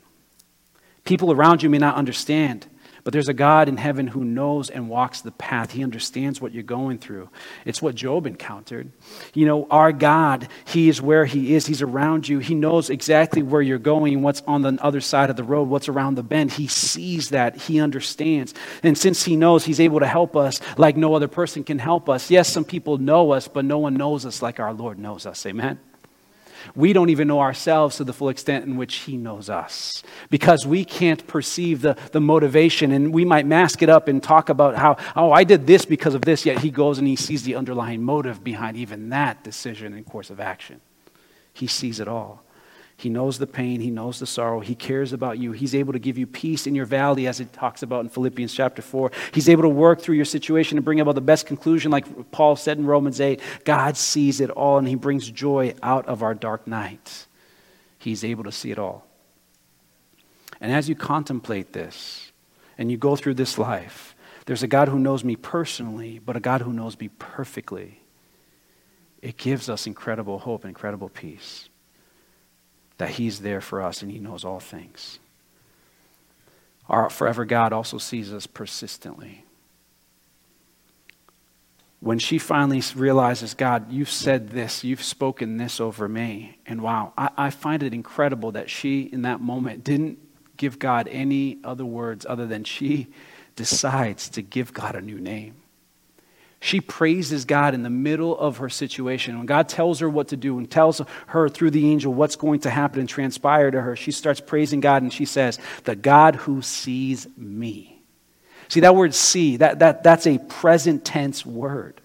[1.04, 2.68] People around you may not understand.
[3.04, 5.72] But there's a God in heaven who knows and walks the path.
[5.72, 7.30] He understands what you're going through.
[7.66, 8.92] It's what Job encountered.
[9.34, 11.66] You know, our God, He is where He is.
[11.66, 12.40] He's around you.
[12.40, 15.90] He knows exactly where you're going, what's on the other side of the road, what's
[15.90, 16.52] around the bend.
[16.52, 17.56] He sees that.
[17.56, 18.54] He understands.
[18.84, 22.10] And since He knows, He's able to help us like no other person can help
[22.10, 22.30] us.
[22.30, 25.46] Yes, some people know us, but no one knows us like our Lord knows us.
[25.46, 25.80] Amen.
[26.76, 30.66] We don't even know ourselves to the full extent in which He knows us because
[30.66, 34.76] we can't perceive the, the motivation and we might mask it up and talk about
[34.76, 37.56] how, oh, I did this because of this, yet He goes and He sees the
[37.56, 40.82] underlying motive behind even that decision and course of action.
[41.54, 42.44] He sees it all.
[43.02, 45.54] He knows the pain, He knows the sorrow, He cares about you.
[45.54, 48.54] He's able to give you peace in your valley, as it talks about in Philippians
[48.54, 49.12] chapter 4.
[49.34, 52.56] He's able to work through your situation and bring about the best conclusion, like Paul
[52.56, 53.42] said in Romans 8.
[53.66, 57.26] God sees it all, and He brings joy out of our dark night.
[57.98, 59.08] He's able to see it all.
[60.60, 62.32] And as you contemplate this
[62.78, 66.40] and you go through this life, there's a God who knows me personally, but a
[66.40, 68.00] God who knows me perfectly.
[69.24, 71.68] It gives us incredible hope and incredible peace
[73.02, 75.18] that He's there for us and He knows all things.
[76.88, 79.44] Our forever God also sees us persistently.
[82.00, 87.14] When she finally realizes, God, you've said this, you've spoken this over me, and wow,
[87.18, 90.20] I, I find it incredible that she, in that moment, didn't
[90.58, 93.08] give God any other words other than she
[93.56, 95.56] decides to give God a new name.
[96.64, 99.36] She praises God in the middle of her situation.
[99.36, 102.60] When God tells her what to do and tells her through the angel what's going
[102.62, 106.36] to happen and transpire to her, she starts praising God and she says, The God
[106.36, 108.04] who sees me.
[108.68, 112.00] See, that word see, that, that, that's a present tense word.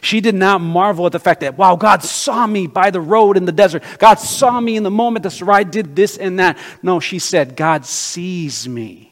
[0.00, 3.36] She did not marvel at the fact that, wow, God saw me by the road
[3.36, 3.84] in the desert.
[3.98, 6.58] God saw me in the moment that Sarai did this and that.
[6.82, 9.09] No, she said, God sees me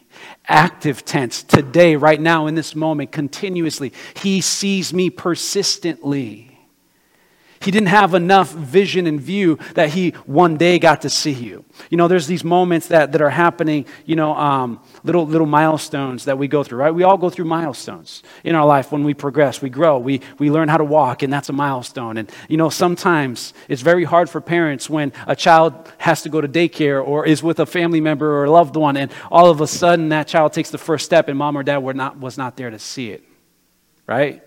[0.49, 3.93] active tense today, right now, in this moment, continuously.
[4.17, 6.48] He sees me persistently.
[7.61, 11.65] He didn't have enough vision and view that he one day got to see you.
[11.91, 16.27] You know, there's these moments that, that are happening, you know, um, little, little milestones
[16.27, 16.95] that we go through, right?
[16.95, 20.51] We all go through milestones in our life when we progress, we grow, we, we
[20.51, 22.17] learn how to walk, and that's a milestone.
[22.17, 26.41] And, you know, sometimes it's very hard for parents when a child has to go
[26.41, 29.61] to daycare or is with a family member or a loved one, and all of
[29.61, 32.39] a sudden that child takes the first step and mom or dad were not, was
[32.39, 33.25] not there to see it,
[34.07, 34.43] right?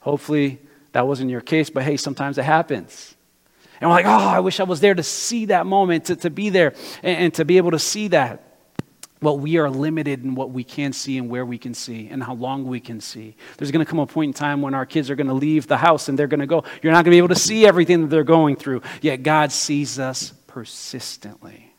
[0.00, 0.60] Hopefully,
[0.92, 3.14] that wasn't your case, but hey, sometimes it happens.
[3.80, 6.30] And we're like, oh, I wish I was there to see that moment, to, to
[6.30, 8.44] be there and, and to be able to see that.
[9.20, 12.22] Well, we are limited in what we can see and where we can see and
[12.22, 13.36] how long we can see.
[13.56, 15.68] There's going to come a point in time when our kids are going to leave
[15.68, 16.64] the house and they're going to go.
[16.82, 18.82] You're not going to be able to see everything that they're going through.
[19.00, 21.71] Yet God sees us persistently.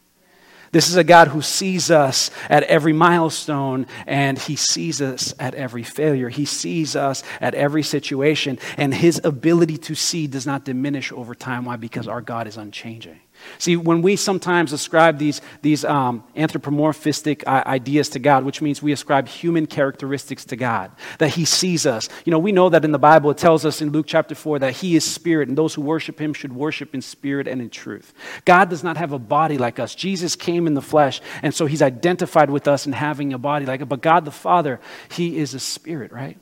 [0.74, 5.54] This is a God who sees us at every milestone and he sees us at
[5.54, 6.30] every failure.
[6.30, 11.36] He sees us at every situation, and his ability to see does not diminish over
[11.36, 11.66] time.
[11.66, 11.76] Why?
[11.76, 13.20] Because our God is unchanging.
[13.60, 18.82] See, when we sometimes ascribe these, these um, anthropomorphistic uh, ideas to God, which means
[18.82, 22.10] we ascribe human characteristics to God, that He sees us.
[22.26, 24.60] You know, we know that in the Bible it tells us in Luke chapter 4
[24.60, 27.70] that He is spirit, and those who worship Him should worship in spirit and in
[27.70, 28.14] truth.
[28.46, 29.96] God does not have a body like us.
[29.96, 33.66] Jesus came in the flesh, and so He's identified with us in having a body
[33.66, 33.86] like it.
[33.86, 34.80] But God the Father,
[35.10, 36.38] He is a spirit, right?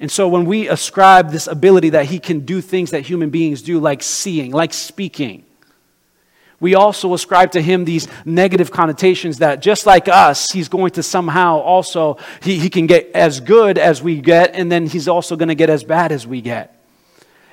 [0.00, 3.62] And so when we ascribe this ability that He can do things that human beings
[3.62, 5.44] do, like seeing, like speaking,
[6.64, 11.02] we also ascribe to him these negative connotations that just like us, he's going to
[11.02, 15.36] somehow also, he, he can get as good as we get, and then he's also
[15.36, 16.82] going to get as bad as we get.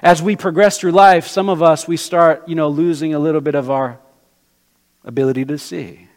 [0.02, 3.42] As we progress through life, some of us, we start, you know, losing a little
[3.42, 4.00] bit of our
[5.04, 6.08] ability to see.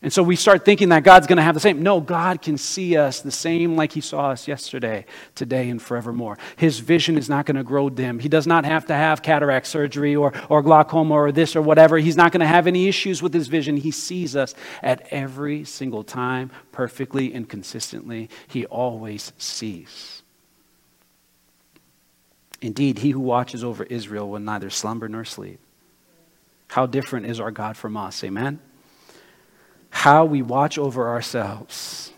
[0.00, 1.82] And so we start thinking that God's going to have the same.
[1.82, 6.38] No, God can see us the same like He saw us yesterday, today, and forevermore.
[6.56, 8.20] His vision is not going to grow dim.
[8.20, 11.98] He does not have to have cataract surgery or, or glaucoma or this or whatever.
[11.98, 13.76] He's not going to have any issues with His vision.
[13.76, 18.30] He sees us at every single time, perfectly and consistently.
[18.46, 20.22] He always sees.
[22.60, 25.58] Indeed, He who watches over Israel will neither slumber nor sleep.
[26.68, 28.22] How different is our God from us?
[28.22, 28.60] Amen?
[29.90, 32.12] How we watch over ourselves.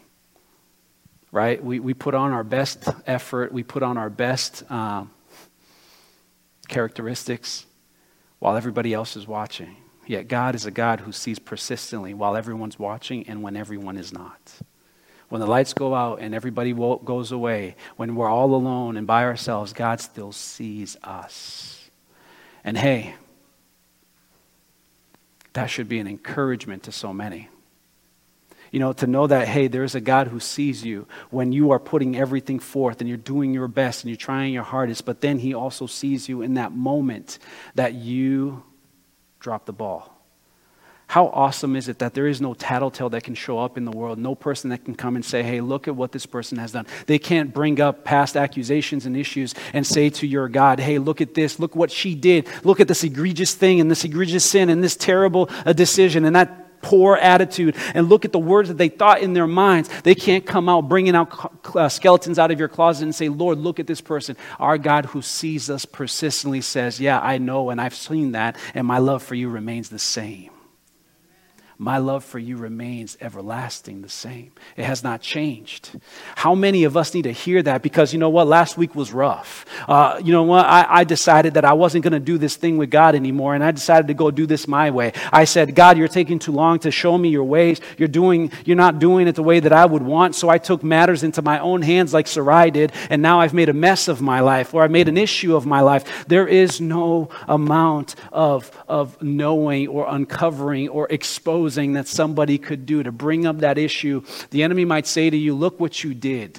[1.32, 1.62] Right?
[1.62, 5.04] We, we put on our best effort, we put on our best uh,
[6.68, 7.66] characteristics
[8.40, 9.76] while everybody else is watching.
[10.06, 14.12] Yet God is a God who sees persistently while everyone's watching and when everyone is
[14.12, 14.40] not.
[15.28, 19.22] When the lights go out and everybody goes away, when we're all alone and by
[19.22, 21.90] ourselves, God still sees us.
[22.64, 23.14] And hey,
[25.52, 27.48] that should be an encouragement to so many.
[28.70, 31.80] You know, to know that, hey, there's a God who sees you when you are
[31.80, 35.38] putting everything forth and you're doing your best and you're trying your hardest, but then
[35.38, 37.38] He also sees you in that moment
[37.74, 38.62] that you
[39.40, 40.16] drop the ball.
[41.10, 43.90] How awesome is it that there is no tattletale that can show up in the
[43.90, 46.70] world, no person that can come and say, hey, look at what this person has
[46.70, 46.86] done.
[47.06, 51.20] They can't bring up past accusations and issues and say to your God, hey, look
[51.20, 54.70] at this, look what she did, look at this egregious thing and this egregious sin
[54.70, 58.78] and this terrible uh, decision and that poor attitude and look at the words that
[58.78, 59.88] they thought in their minds.
[60.02, 63.58] They can't come out bringing out uh, skeletons out of your closet and say, Lord,
[63.58, 64.36] look at this person.
[64.58, 68.86] Our God who sees us persistently says, Yeah, I know, and I've seen that, and
[68.86, 70.50] my love for you remains the same
[71.80, 74.52] my love for you remains everlasting the same.
[74.76, 75.98] It has not changed.
[76.36, 77.80] How many of us need to hear that?
[77.80, 78.46] Because you know what?
[78.46, 79.64] Last week was rough.
[79.88, 80.66] Uh, you know what?
[80.66, 83.64] I, I decided that I wasn't going to do this thing with God anymore, and
[83.64, 85.14] I decided to go do this my way.
[85.32, 87.80] I said, God, you're taking too long to show me your ways.
[87.96, 90.34] You're doing, you're not doing it the way that I would want.
[90.34, 93.70] So I took matters into my own hands like Sarai did, and now I've made
[93.70, 96.26] a mess of my life, or I've made an issue of my life.
[96.28, 103.02] There is no amount of, of knowing or uncovering or exposing that somebody could do
[103.02, 106.58] to bring up that issue, the enemy might say to you, Look what you did.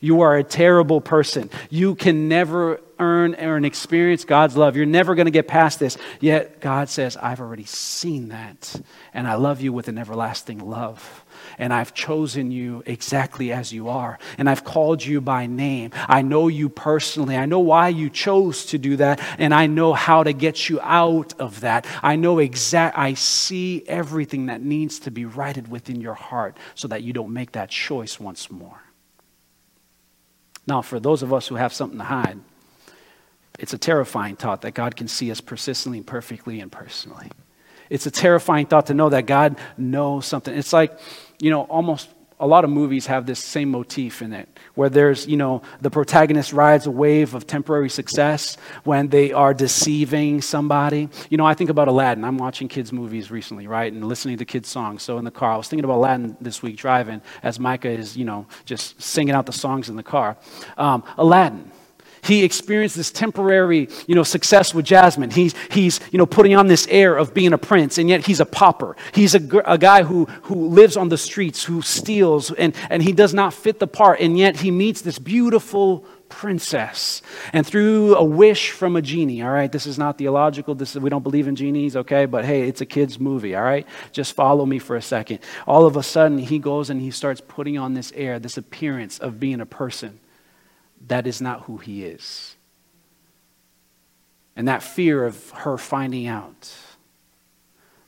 [0.00, 1.50] You are a terrible person.
[1.70, 4.76] You can never earn or experience God's love.
[4.76, 5.98] You're never going to get past this.
[6.20, 8.80] Yet God says, I've already seen that,
[9.12, 11.21] and I love you with an everlasting love
[11.62, 15.92] and I've chosen you exactly as you are, and I've called you by name.
[15.94, 17.36] I know you personally.
[17.36, 20.80] I know why you chose to do that, and I know how to get you
[20.80, 21.86] out of that.
[22.02, 26.88] I know exact I see everything that needs to be righted within your heart so
[26.88, 28.82] that you don't make that choice once more.
[30.66, 32.40] Now, for those of us who have something to hide,
[33.60, 37.30] it's a terrifying thought that God can see us persistently, perfectly, and personally.
[37.88, 40.52] It's a terrifying thought to know that God knows something.
[40.56, 40.98] It's like,
[41.42, 45.26] you know, almost a lot of movies have this same motif in it, where there's,
[45.26, 51.08] you know, the protagonist rides a wave of temporary success when they are deceiving somebody.
[51.30, 52.24] You know, I think about Aladdin.
[52.24, 55.02] I'm watching kids' movies recently, right, and listening to kids' songs.
[55.02, 58.16] So in the car, I was thinking about Aladdin this week driving as Micah is,
[58.16, 60.36] you know, just singing out the songs in the car.
[60.76, 61.72] Um, Aladdin
[62.22, 65.30] he experienced this temporary, you know, success with Jasmine.
[65.30, 68.38] He's, he's, you know, putting on this air of being a prince, and yet he's
[68.38, 68.96] a pauper.
[69.12, 73.12] He's a, a guy who, who lives on the streets, who steals, and, and he
[73.12, 77.22] does not fit the part, and yet he meets this beautiful princess.
[77.52, 81.02] And through a wish from a genie, all right, this is not theological, this is,
[81.02, 83.86] we don't believe in genies, okay, but hey, it's a kid's movie, all right?
[84.12, 85.40] Just follow me for a second.
[85.66, 89.18] All of a sudden, he goes and he starts putting on this air, this appearance
[89.18, 90.20] of being a person
[91.08, 92.56] that is not who he is.
[94.54, 96.72] And that fear of her finding out,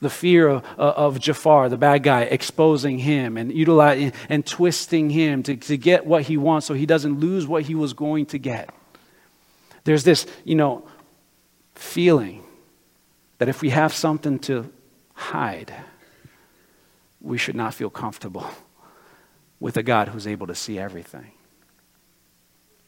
[0.00, 5.42] the fear of, of Jafar, the bad guy, exposing him and utilizing and twisting him
[5.44, 8.38] to, to get what he wants so he doesn't lose what he was going to
[8.38, 8.68] get.
[9.84, 10.86] There's this, you know,
[11.74, 12.44] feeling
[13.38, 14.70] that if we have something to
[15.14, 15.72] hide,
[17.20, 18.46] we should not feel comfortable
[19.58, 21.32] with a God who's able to see everything.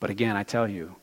[0.01, 0.97] But again, I tell you,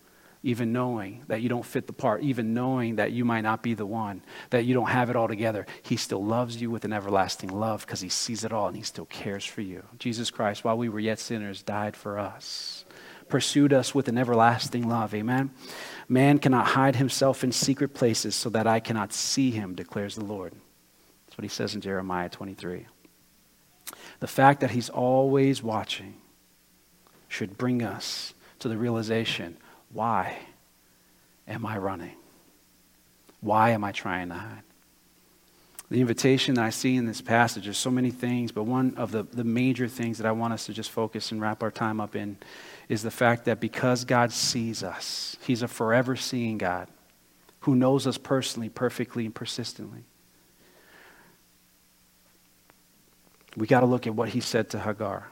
[0.43, 3.73] even knowing that you don't fit the part, even knowing that you might not be
[3.73, 6.93] the one, that you don't have it all together, He still loves you with an
[6.93, 9.83] everlasting love because He sees it all and He still cares for you.
[9.99, 12.83] Jesus Christ, while we were yet sinners, died for us
[13.33, 15.15] pursued us with an everlasting love.
[15.15, 15.49] Amen.
[16.07, 20.23] Man cannot hide himself in secret places so that I cannot see him, declares the
[20.23, 20.53] Lord.
[21.25, 22.85] That's what he says in Jeremiah 23.
[24.19, 26.15] The fact that he's always watching
[27.27, 29.57] should bring us to the realization
[29.91, 30.39] why
[31.47, 32.15] am I running?
[33.41, 34.63] Why am I trying to hide?
[35.91, 39.11] The invitation that I see in this passage, there's so many things, but one of
[39.11, 41.99] the, the major things that I want us to just focus and wrap our time
[41.99, 42.37] up in
[42.89, 46.87] is the fact that because God sees us, He's a forever seeing God
[47.59, 50.05] who knows us personally, perfectly, and persistently.
[53.55, 55.27] We got to look at what He said to Hagar.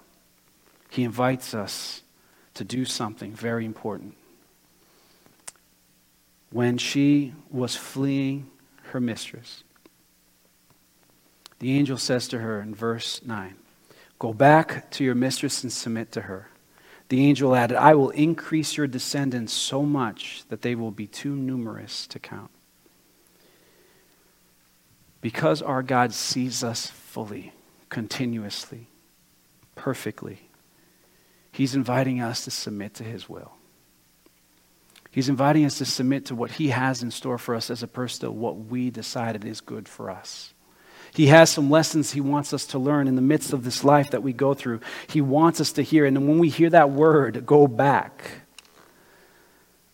[0.90, 2.04] He invites us
[2.56, 4.16] to do something very important.
[6.52, 8.49] When she was fleeing
[8.91, 9.64] her mistress,
[11.60, 13.56] the angel says to her in verse 9,
[14.20, 16.49] Go back to your mistress and submit to her.
[17.10, 21.36] The angel added, I will increase your descendants so much that they will be too
[21.36, 22.52] numerous to count.
[25.20, 27.52] Because our God sees us fully,
[27.89, 28.88] continuously,
[29.76, 30.49] perfectly,
[31.52, 33.52] He's inviting us to submit to His will.
[35.12, 38.22] He's inviting us to submit to what He has in store for us as opposed
[38.22, 40.54] to what we decided is good for us.
[41.14, 44.12] He has some lessons He wants us to learn in the midst of this life
[44.12, 44.80] that we go through.
[45.08, 46.06] He wants us to hear.
[46.06, 48.32] And when we hear that word, go back.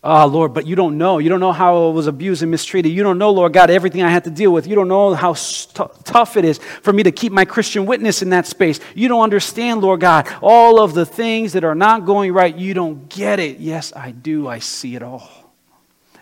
[0.02, 1.18] Oh, Lord, but you don't know.
[1.18, 2.92] You don't know how I was abused and mistreated.
[2.92, 4.68] You don't know, Lord God, everything I had to deal with.
[4.68, 8.22] You don't know how st- tough it is for me to keep my Christian witness
[8.22, 8.78] in that space.
[8.94, 12.54] You don't understand, Lord God, all of the things that are not going right.
[12.54, 13.58] You don't get it.
[13.58, 14.46] Yes, I do.
[14.46, 15.47] I see it all.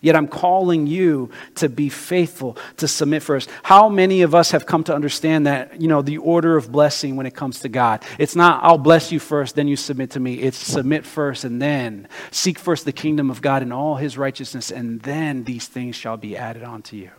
[0.06, 3.50] Yet I'm calling you to be faithful, to submit first.
[3.64, 7.16] How many of us have come to understand that, you know, the order of blessing
[7.16, 8.04] when it comes to God?
[8.16, 10.34] It's not, I'll bless you first, then you submit to me.
[10.34, 14.70] It's submit first and then seek first the kingdom of God and all his righteousness,
[14.70, 17.10] and then these things shall be added onto you.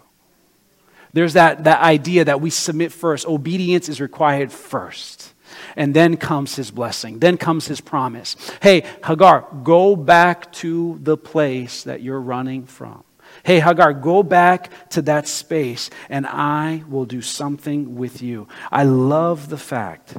[1.12, 3.28] There's that, that idea that we submit first.
[3.28, 5.34] Obedience is required first.
[5.76, 7.20] And then comes his blessing.
[7.20, 8.36] Then comes his promise.
[8.62, 13.04] Hey, Hagar, go back to the place that you're running from.
[13.44, 18.48] Hey, Hagar, go back to that space and I will do something with you.
[18.72, 20.18] I love the fact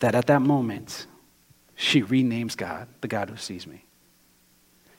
[0.00, 1.06] that at that moment,
[1.76, 3.84] she renames God, the God who sees me.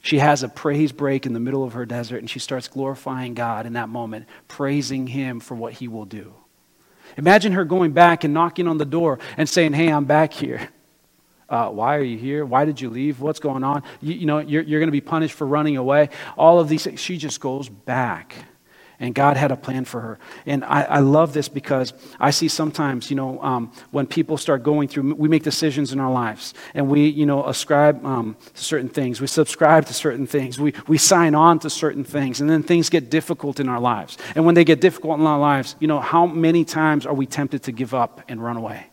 [0.02, 3.36] She has a praise break in the middle of her desert and she starts glorifying
[3.36, 6.34] God in that moment, praising Him for what He will do.
[7.18, 10.70] Imagine her going back and knocking on the door and saying, Hey, I'm back here.
[11.49, 12.45] Uh, why are you here?
[12.45, 13.20] Why did you leave?
[13.20, 13.84] What's going on?
[13.99, 16.09] You, you know, you're, you're going to be punished for running away.
[16.38, 17.01] All of these things.
[17.01, 18.36] She just goes back
[19.02, 20.20] and God had a plan for her.
[20.45, 24.62] And I, I love this because I see sometimes, you know, um, when people start
[24.62, 28.64] going through, we make decisions in our lives and we, you know, ascribe um, to
[28.64, 29.20] certain things.
[29.20, 30.60] We subscribe to certain things.
[30.60, 32.39] We, we sign on to certain things.
[32.41, 34.20] And then things get difficult in our lives.
[34.36, 37.26] And when they get difficult in our lives, you know, how many times are we
[37.26, 38.91] tempted to give up and run away?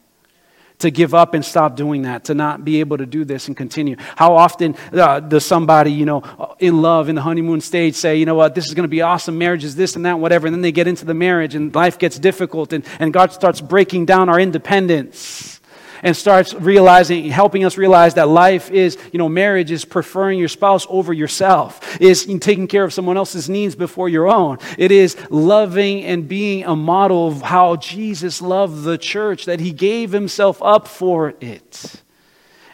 [0.79, 3.57] To give up and stop doing that, to not be able to do this and
[3.57, 3.97] continue?
[4.17, 6.23] How often uh, does somebody, you know,
[6.59, 9.03] in love in the honeymoon stage say, you know what, this is going to be
[9.03, 11.75] awesome, marriage is this and that, whatever, and then they get into the marriage and
[11.75, 15.61] life gets difficult and, and God starts breaking down our independence?
[16.03, 20.49] And starts realizing, helping us realize that life is, you know, marriage is preferring your
[20.49, 24.59] spouse over yourself, is taking care of someone else's needs before your own.
[24.77, 29.73] It is loving and being a model of how Jesus loved the church, that he
[29.73, 32.03] gave himself up for it.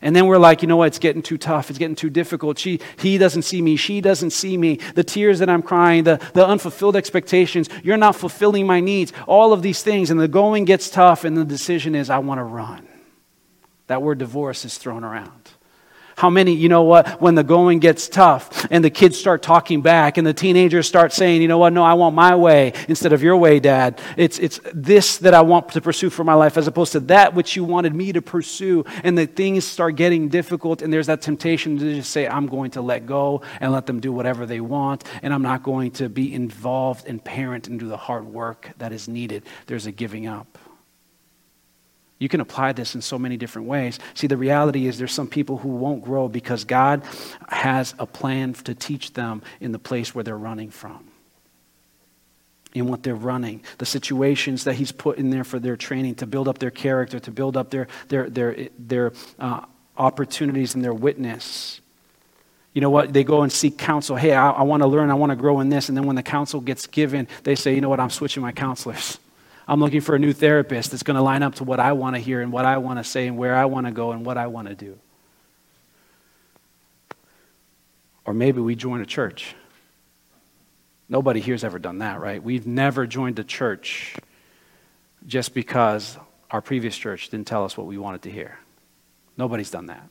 [0.05, 0.89] And then we're like, you know what?
[0.89, 1.70] It's getting too tough.
[1.70, 2.59] It's getting too difficult.
[2.59, 3.77] She, he doesn't see me.
[3.77, 4.77] She doesn't see me.
[4.95, 7.70] The tears that I'm crying, the, the unfulfilled expectations.
[7.83, 9.14] You're not fulfilling my needs.
[9.27, 10.11] All of these things.
[10.11, 11.25] And the going gets tough.
[11.25, 12.87] And the decision is, I want to run.
[13.87, 15.51] That word divorce is thrown around.
[16.16, 19.82] How many, you know what, when the going gets tough and the kids start talking
[19.82, 23.12] back and the teenagers start saying, you know what, no, I want my way instead
[23.12, 24.01] of your way, Dad.
[24.16, 27.35] It's, it's this that I want to pursue for my life as opposed to that
[27.35, 28.85] which you wanted me to pursue.
[29.03, 32.70] And the things start getting difficult and there's that temptation to just say, I'm going
[32.72, 36.09] to let go and let them do whatever they want and I'm not going to
[36.09, 39.43] be involved and parent and do the hard work that is needed.
[39.66, 40.59] There's a giving up.
[42.25, 43.99] You can apply this in so many different ways.
[44.14, 47.03] See, the reality is there's some people who won't grow because God
[47.51, 51.07] has a plan to teach them in the place where they're running from.
[52.72, 56.27] In what they're running, the situations that He's put in there for their training to
[56.27, 59.61] build up their character, to build up their, their, their, their uh,
[59.99, 61.83] opportunities and their witness.
[62.72, 63.12] You know what?
[63.12, 64.16] They go and seek counsel.
[64.16, 65.91] Hey, I, I want to learn, I want to grow in this.
[65.91, 68.01] And then when the counsel gets given, they say, you know what?
[68.01, 69.18] I'm switching my counselors.
[69.67, 72.17] I'm looking for a new therapist that's going to line up to what I want
[72.17, 74.25] to hear and what I want to say and where I want to go and
[74.25, 74.99] what I want to do.
[78.27, 79.55] Or maybe we join a church.
[81.09, 82.43] Nobody here's ever done that, right?
[82.43, 84.17] We've never joined a church
[85.27, 86.17] just because
[86.51, 88.59] our previous church didn't tell us what we wanted to hear.
[89.37, 90.09] Nobody's done that.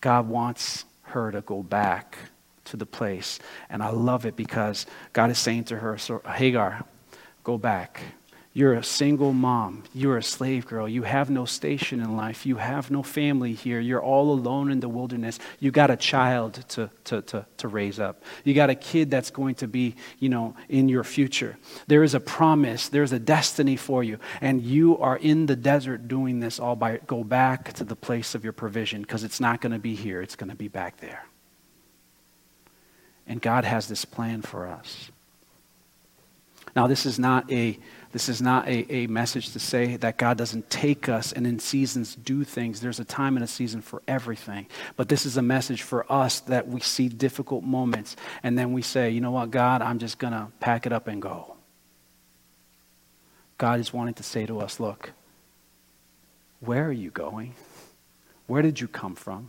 [0.00, 2.16] God wants her to go back
[2.72, 3.38] to the place.
[3.68, 6.84] And I love it because God is saying to her, so, Hagar,
[7.44, 8.00] go back.
[8.54, 9.84] You're a single mom.
[9.94, 10.88] You're a slave girl.
[10.88, 12.46] You have no station in life.
[12.46, 13.78] You have no family here.
[13.78, 15.38] You're all alone in the wilderness.
[15.58, 18.22] You got a child to, to, to, to raise up.
[18.44, 21.56] You got a kid that's going to be, you know, in your future.
[21.86, 22.88] There is a promise.
[22.88, 24.18] There's a destiny for you.
[24.40, 28.34] And you are in the desert doing this all by go back to the place
[28.34, 30.22] of your provision because it's not going to be here.
[30.22, 31.24] It's going to be back there.
[33.32, 35.10] And God has this plan for us.
[36.76, 37.78] Now, this is not a
[38.12, 41.58] this is not a, a message to say that God doesn't take us and in
[41.58, 42.82] seasons do things.
[42.82, 44.66] There's a time and a season for everything.
[44.96, 48.82] But this is a message for us that we see difficult moments and then we
[48.82, 51.56] say, you know what, God, I'm just going to pack it up and go.
[53.56, 55.12] God is wanting to say to us, look,
[56.60, 57.54] where are you going?
[58.46, 59.48] Where did you come from?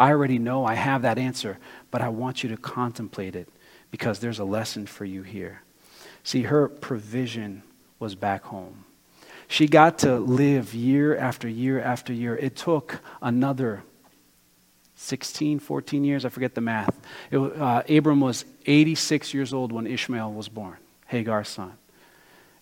[0.00, 1.58] I already know I have that answer,
[1.90, 3.50] but I want you to contemplate it
[3.90, 5.60] because there's a lesson for you here.
[6.24, 7.62] See, her provision
[7.98, 8.86] was back home.
[9.46, 12.34] She got to live year after year after year.
[12.34, 13.82] It took another
[14.94, 16.98] 16, 14 years, I forget the math.
[17.30, 20.78] It, uh, Abram was 86 years old when Ishmael was born,
[21.08, 21.72] Hagar's son.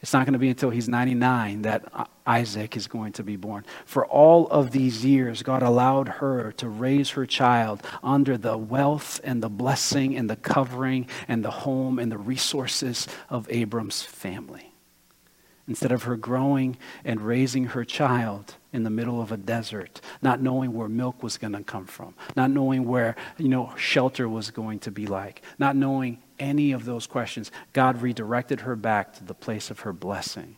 [0.01, 3.65] It's not going to be until he's 99 that Isaac is going to be born.
[3.85, 9.21] For all of these years, God allowed her to raise her child under the wealth
[9.25, 14.68] and the blessing and the covering and the home and the resources of Abram's family
[15.69, 20.43] instead of her growing and raising her child in the middle of a desert, not
[20.43, 24.51] knowing where milk was going to come from, not knowing where, you know, shelter was
[24.51, 27.51] going to be like, not knowing any of those questions.
[27.73, 30.57] God redirected her back to the place of her blessing.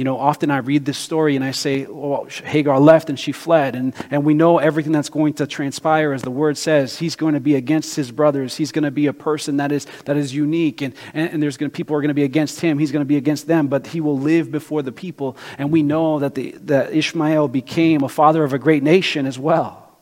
[0.00, 3.32] You know, often I read this story and I say, well, Hagar left and she
[3.32, 3.76] fled.
[3.76, 6.98] And, and we know everything that's going to transpire, as the word says.
[6.98, 8.56] He's going to be against his brothers.
[8.56, 10.80] He's going to be a person that is, that is unique.
[10.80, 12.78] And, and, and there's going to, people are going to be against him.
[12.78, 13.68] He's going to be against them.
[13.68, 15.36] But he will live before the people.
[15.58, 19.38] And we know that, the, that Ishmael became a father of a great nation as
[19.38, 19.98] well.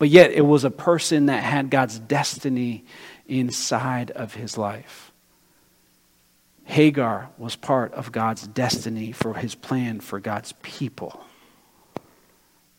[0.00, 2.86] But yet, it was a person that had God's destiny
[3.28, 5.11] inside of his life.
[6.72, 11.22] Hagar was part of God's destiny for his plan for God's people.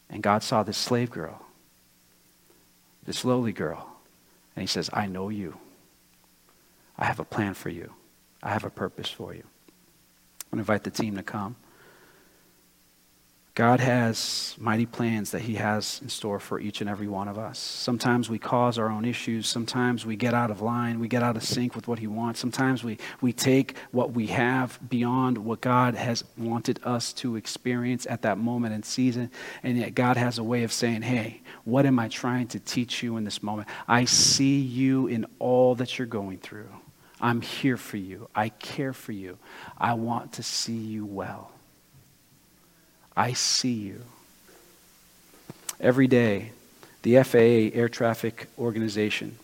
[0.09, 1.45] And God saw this slave girl,
[3.05, 3.87] this lowly girl,
[4.55, 5.57] and he says, I know you.
[6.97, 7.93] I have a plan for you.
[8.41, 9.43] I have a purpose for you.
[10.51, 11.55] I'm going to invite the team to come.
[13.55, 17.37] God has mighty plans that He has in store for each and every one of
[17.37, 17.59] us.
[17.59, 19.47] Sometimes we cause our own issues.
[19.47, 20.99] Sometimes we get out of line.
[20.99, 22.39] We get out of sync with what He wants.
[22.39, 28.07] Sometimes we, we take what we have beyond what God has wanted us to experience
[28.09, 29.29] at that moment and season.
[29.61, 33.03] And yet, God has a way of saying, Hey, what am I trying to teach
[33.03, 33.67] you in this moment?
[33.87, 36.69] I see you in all that you're going through.
[37.21, 38.29] I'm here for you.
[38.33, 39.37] I care for you.
[39.77, 41.52] I want to see you well.
[43.15, 44.01] I see you.
[45.79, 46.51] Every day,
[47.01, 49.37] the FAA Air Traffic Organization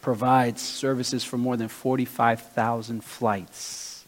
[0.00, 4.04] provides services for more than 45,000 flights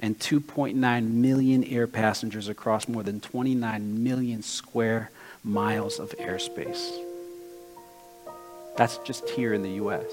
[0.00, 5.10] and 2.9 million air passengers across more than 29 million square
[5.42, 6.90] miles of airspace.
[8.76, 10.04] That's just here in the U.S.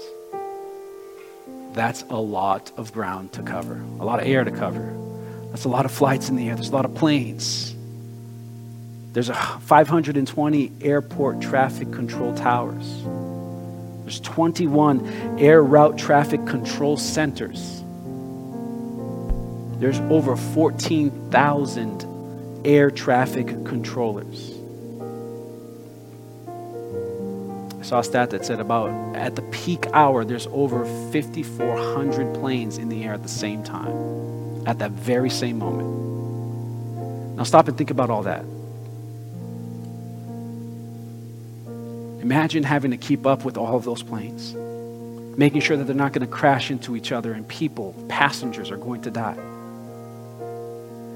[1.72, 4.96] That's a lot of ground to cover, a lot of air to cover.
[5.50, 7.71] That's a lot of flights in the air, there's a lot of planes.
[9.12, 13.02] There's a 520 airport traffic control towers.
[14.02, 17.82] There's 21 air route traffic control centers.
[19.78, 22.06] There's over 14,000
[22.64, 24.50] air traffic controllers.
[27.78, 32.78] I saw a stat that said about at the peak hour, there's over 5,400 planes
[32.78, 37.36] in the air at the same time, at that very same moment.
[37.36, 38.44] Now stop and think about all that.
[42.22, 44.54] Imagine having to keep up with all of those planes,
[45.36, 48.76] making sure that they're not going to crash into each other and people, passengers, are
[48.76, 49.36] going to die.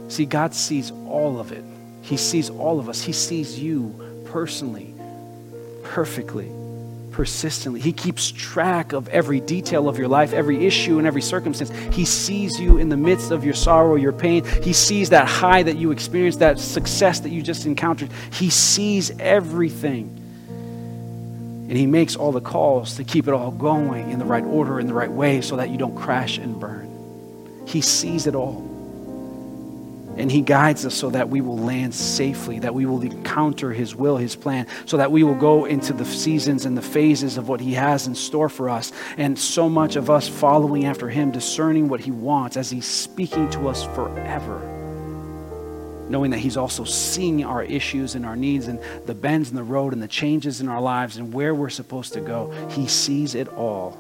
[0.09, 1.63] See, God sees all of it.
[2.03, 3.03] He sees all of us.
[3.03, 4.95] He sees you personally,
[5.85, 6.51] perfectly,
[7.13, 7.81] persistently.
[7.81, 11.71] He keeps track of every detail of your life, every issue and every circumstance.
[11.95, 14.45] He sees you in the midst of your sorrow, your pain.
[14.63, 18.11] He sees that high that you experienced, that success that you just encountered.
[18.33, 20.23] He sees everything.
[21.69, 24.79] And He makes all the calls to keep it all going in the right order,
[24.79, 27.65] in the right way, so that you don't crash and burn.
[27.67, 28.65] He sees it all.
[30.17, 33.95] And He guides us so that we will land safely, that we will encounter His
[33.95, 37.49] will, His plan, so that we will go into the seasons and the phases of
[37.49, 38.93] what He has in store for us.
[39.17, 43.51] And so much of us following after Him, discerning what He wants as He's speaking
[43.51, 44.76] to us forever.
[46.09, 49.65] Knowing that He's also seeing our issues and our needs and the bends in the
[49.65, 52.51] road and the changes in our lives and where we're supposed to go.
[52.71, 53.99] He sees it all.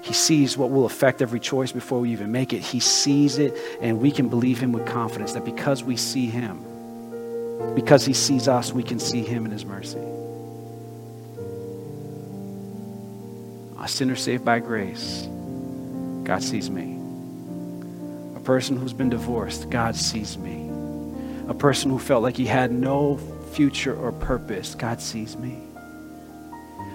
[0.00, 2.60] He sees what will affect every choice before we even make it.
[2.60, 7.74] He sees it, and we can believe Him with confidence that because we see Him,
[7.74, 9.98] because He sees us, we can see Him in His mercy.
[13.80, 15.28] A sinner saved by grace,
[16.24, 16.97] God sees me.
[18.48, 20.70] Person who's been divorced, God sees me.
[21.48, 23.18] A person who felt like he had no
[23.52, 25.58] future or purpose, God sees me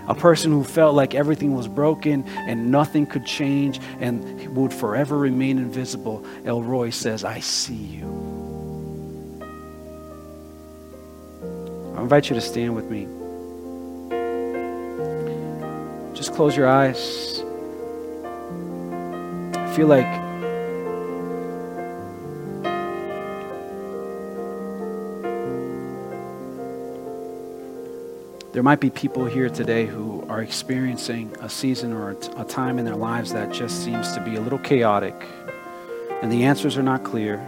[0.08, 5.18] a person who felt like everything was broken and nothing could change and would forever
[5.18, 8.04] remain invisible, El Roi says, I see you.
[11.96, 13.06] I invite you to stand with me.
[16.16, 17.44] Just close your eyes.
[19.56, 20.23] I feel like
[28.54, 32.86] There might be people here today who are experiencing a season or a time in
[32.86, 35.16] their lives that just seems to be a little chaotic,
[36.22, 37.42] and the answers are not clear.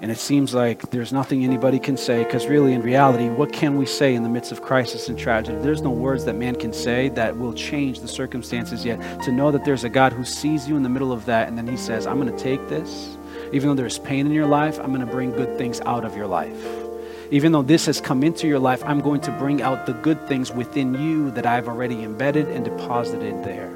[0.00, 3.76] And it seems like there's nothing anybody can say, because really, in reality, what can
[3.76, 5.58] we say in the midst of crisis and tragedy?
[5.58, 9.00] There's no words that man can say that will change the circumstances yet.
[9.24, 11.58] To know that there's a God who sees you in the middle of that, and
[11.58, 13.16] then he says, I'm going to take this.
[13.52, 16.16] Even though there's pain in your life, I'm going to bring good things out of
[16.16, 16.85] your life.
[17.30, 20.28] Even though this has come into your life, I'm going to bring out the good
[20.28, 23.72] things within you that I've already embedded and deposited there.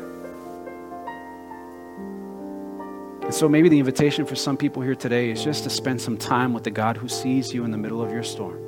[3.22, 6.16] And so maybe the invitation for some people here today is just to spend some
[6.16, 8.58] time with the God who sees you in the middle of your storm,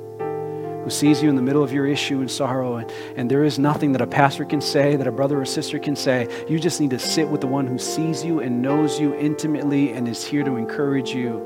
[0.83, 2.77] who sees you in the middle of your issue and sorrow.
[2.77, 5.79] And, and there is nothing that a pastor can say, that a brother or sister
[5.79, 6.27] can say.
[6.49, 9.91] You just need to sit with the one who sees you and knows you intimately
[9.91, 11.41] and is here to encourage you,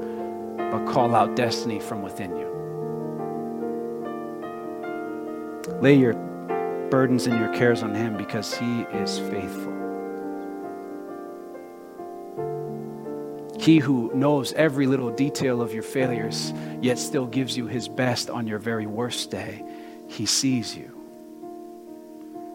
[0.58, 2.47] but call out destiny from within you.
[5.82, 6.14] Lay your
[6.90, 9.74] burdens and your cares on Him because He is faithful.
[13.60, 18.30] He who knows every little detail of your failures, yet still gives you His best
[18.30, 19.64] on your very worst day,
[20.08, 20.97] He sees you.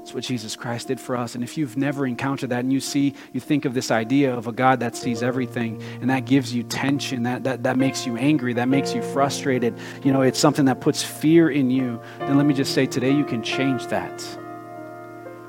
[0.03, 1.37] That's what Jesus Christ did for us.
[1.37, 4.49] And if you've never encountered that and you see, you think of this idea of
[4.49, 8.17] a God that sees everything and that gives you tension, that, that, that makes you
[8.17, 12.37] angry, that makes you frustrated, you know, it's something that puts fear in you, then
[12.37, 14.19] let me just say today you can change that.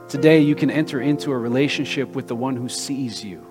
[0.08, 3.44] Today you can enter into a relationship with the one who sees you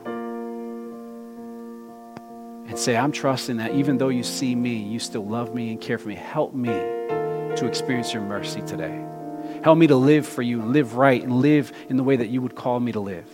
[2.69, 5.81] and say, I'm trusting that even though you see me, you still love me and
[5.81, 6.15] care for me.
[6.15, 9.12] Help me to experience your mercy today.
[9.63, 12.43] Help me to live for you, live right, and live in the way that you
[12.43, 13.29] would call me to live.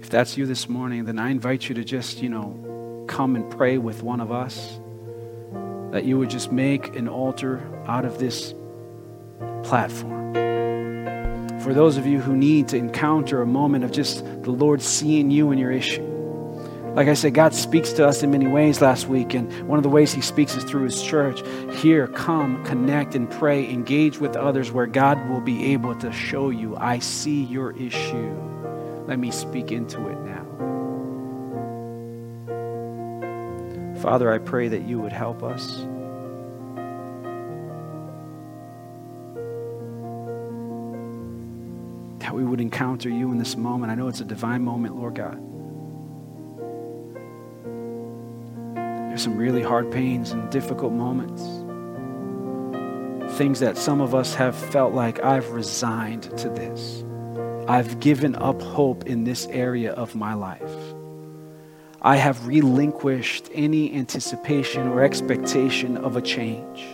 [0.00, 3.48] If that's you this morning, then I invite you to just, you know, come and
[3.52, 4.80] pray with one of us.
[5.92, 8.52] That you would just make an altar out of this
[9.62, 10.32] platform.
[11.60, 15.30] For those of you who need to encounter a moment of just the Lord seeing
[15.30, 16.11] you and your issue
[16.94, 19.82] like I said, God speaks to us in many ways last week, and one of
[19.82, 21.42] the ways He speaks is through His church.
[21.76, 23.66] Here, come, connect, and pray.
[23.70, 28.36] Engage with others where God will be able to show you, I see your issue.
[29.06, 30.42] Let me speak into it now.
[34.02, 35.78] Father, I pray that you would help us.
[42.18, 43.90] That we would encounter you in this moment.
[43.90, 45.51] I know it's a divine moment, Lord God.
[49.22, 51.42] Some really hard pains and difficult moments.
[53.38, 57.04] Things that some of us have felt like I've resigned to this.
[57.68, 60.74] I've given up hope in this area of my life.
[62.02, 66.84] I have relinquished any anticipation or expectation of a change.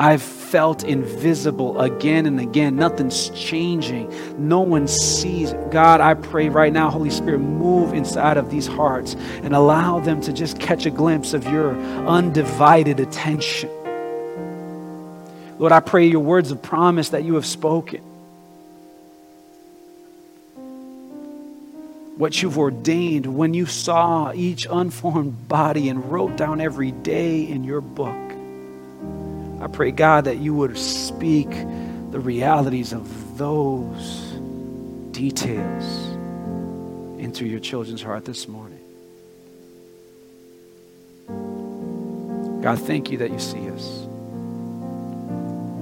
[0.00, 2.76] I've felt invisible again and again.
[2.76, 4.08] Nothing's changing.
[4.38, 5.52] No one sees.
[5.72, 10.20] God, I pray right now, Holy Spirit, move inside of these hearts and allow them
[10.20, 11.76] to just catch a glimpse of your
[12.06, 13.68] undivided attention.
[15.58, 18.00] Lord, I pray your words of promise that you have spoken.
[22.16, 27.64] What you've ordained when you saw each unformed body and wrote down every day in
[27.64, 28.27] your book.
[29.60, 34.32] I pray, God, that you would speak the realities of those
[35.10, 36.08] details
[37.18, 38.78] into your children's heart this morning.
[42.62, 44.06] God, thank you that you see us.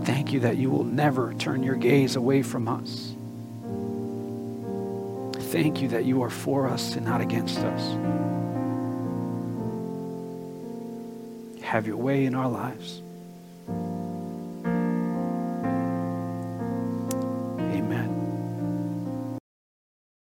[0.06, 3.14] Thank you that you will never turn your gaze away from us.
[5.50, 7.92] Thank you that you are for us and not against us.
[11.62, 13.02] Have your way in our lives.
[13.66, 13.95] Thank you.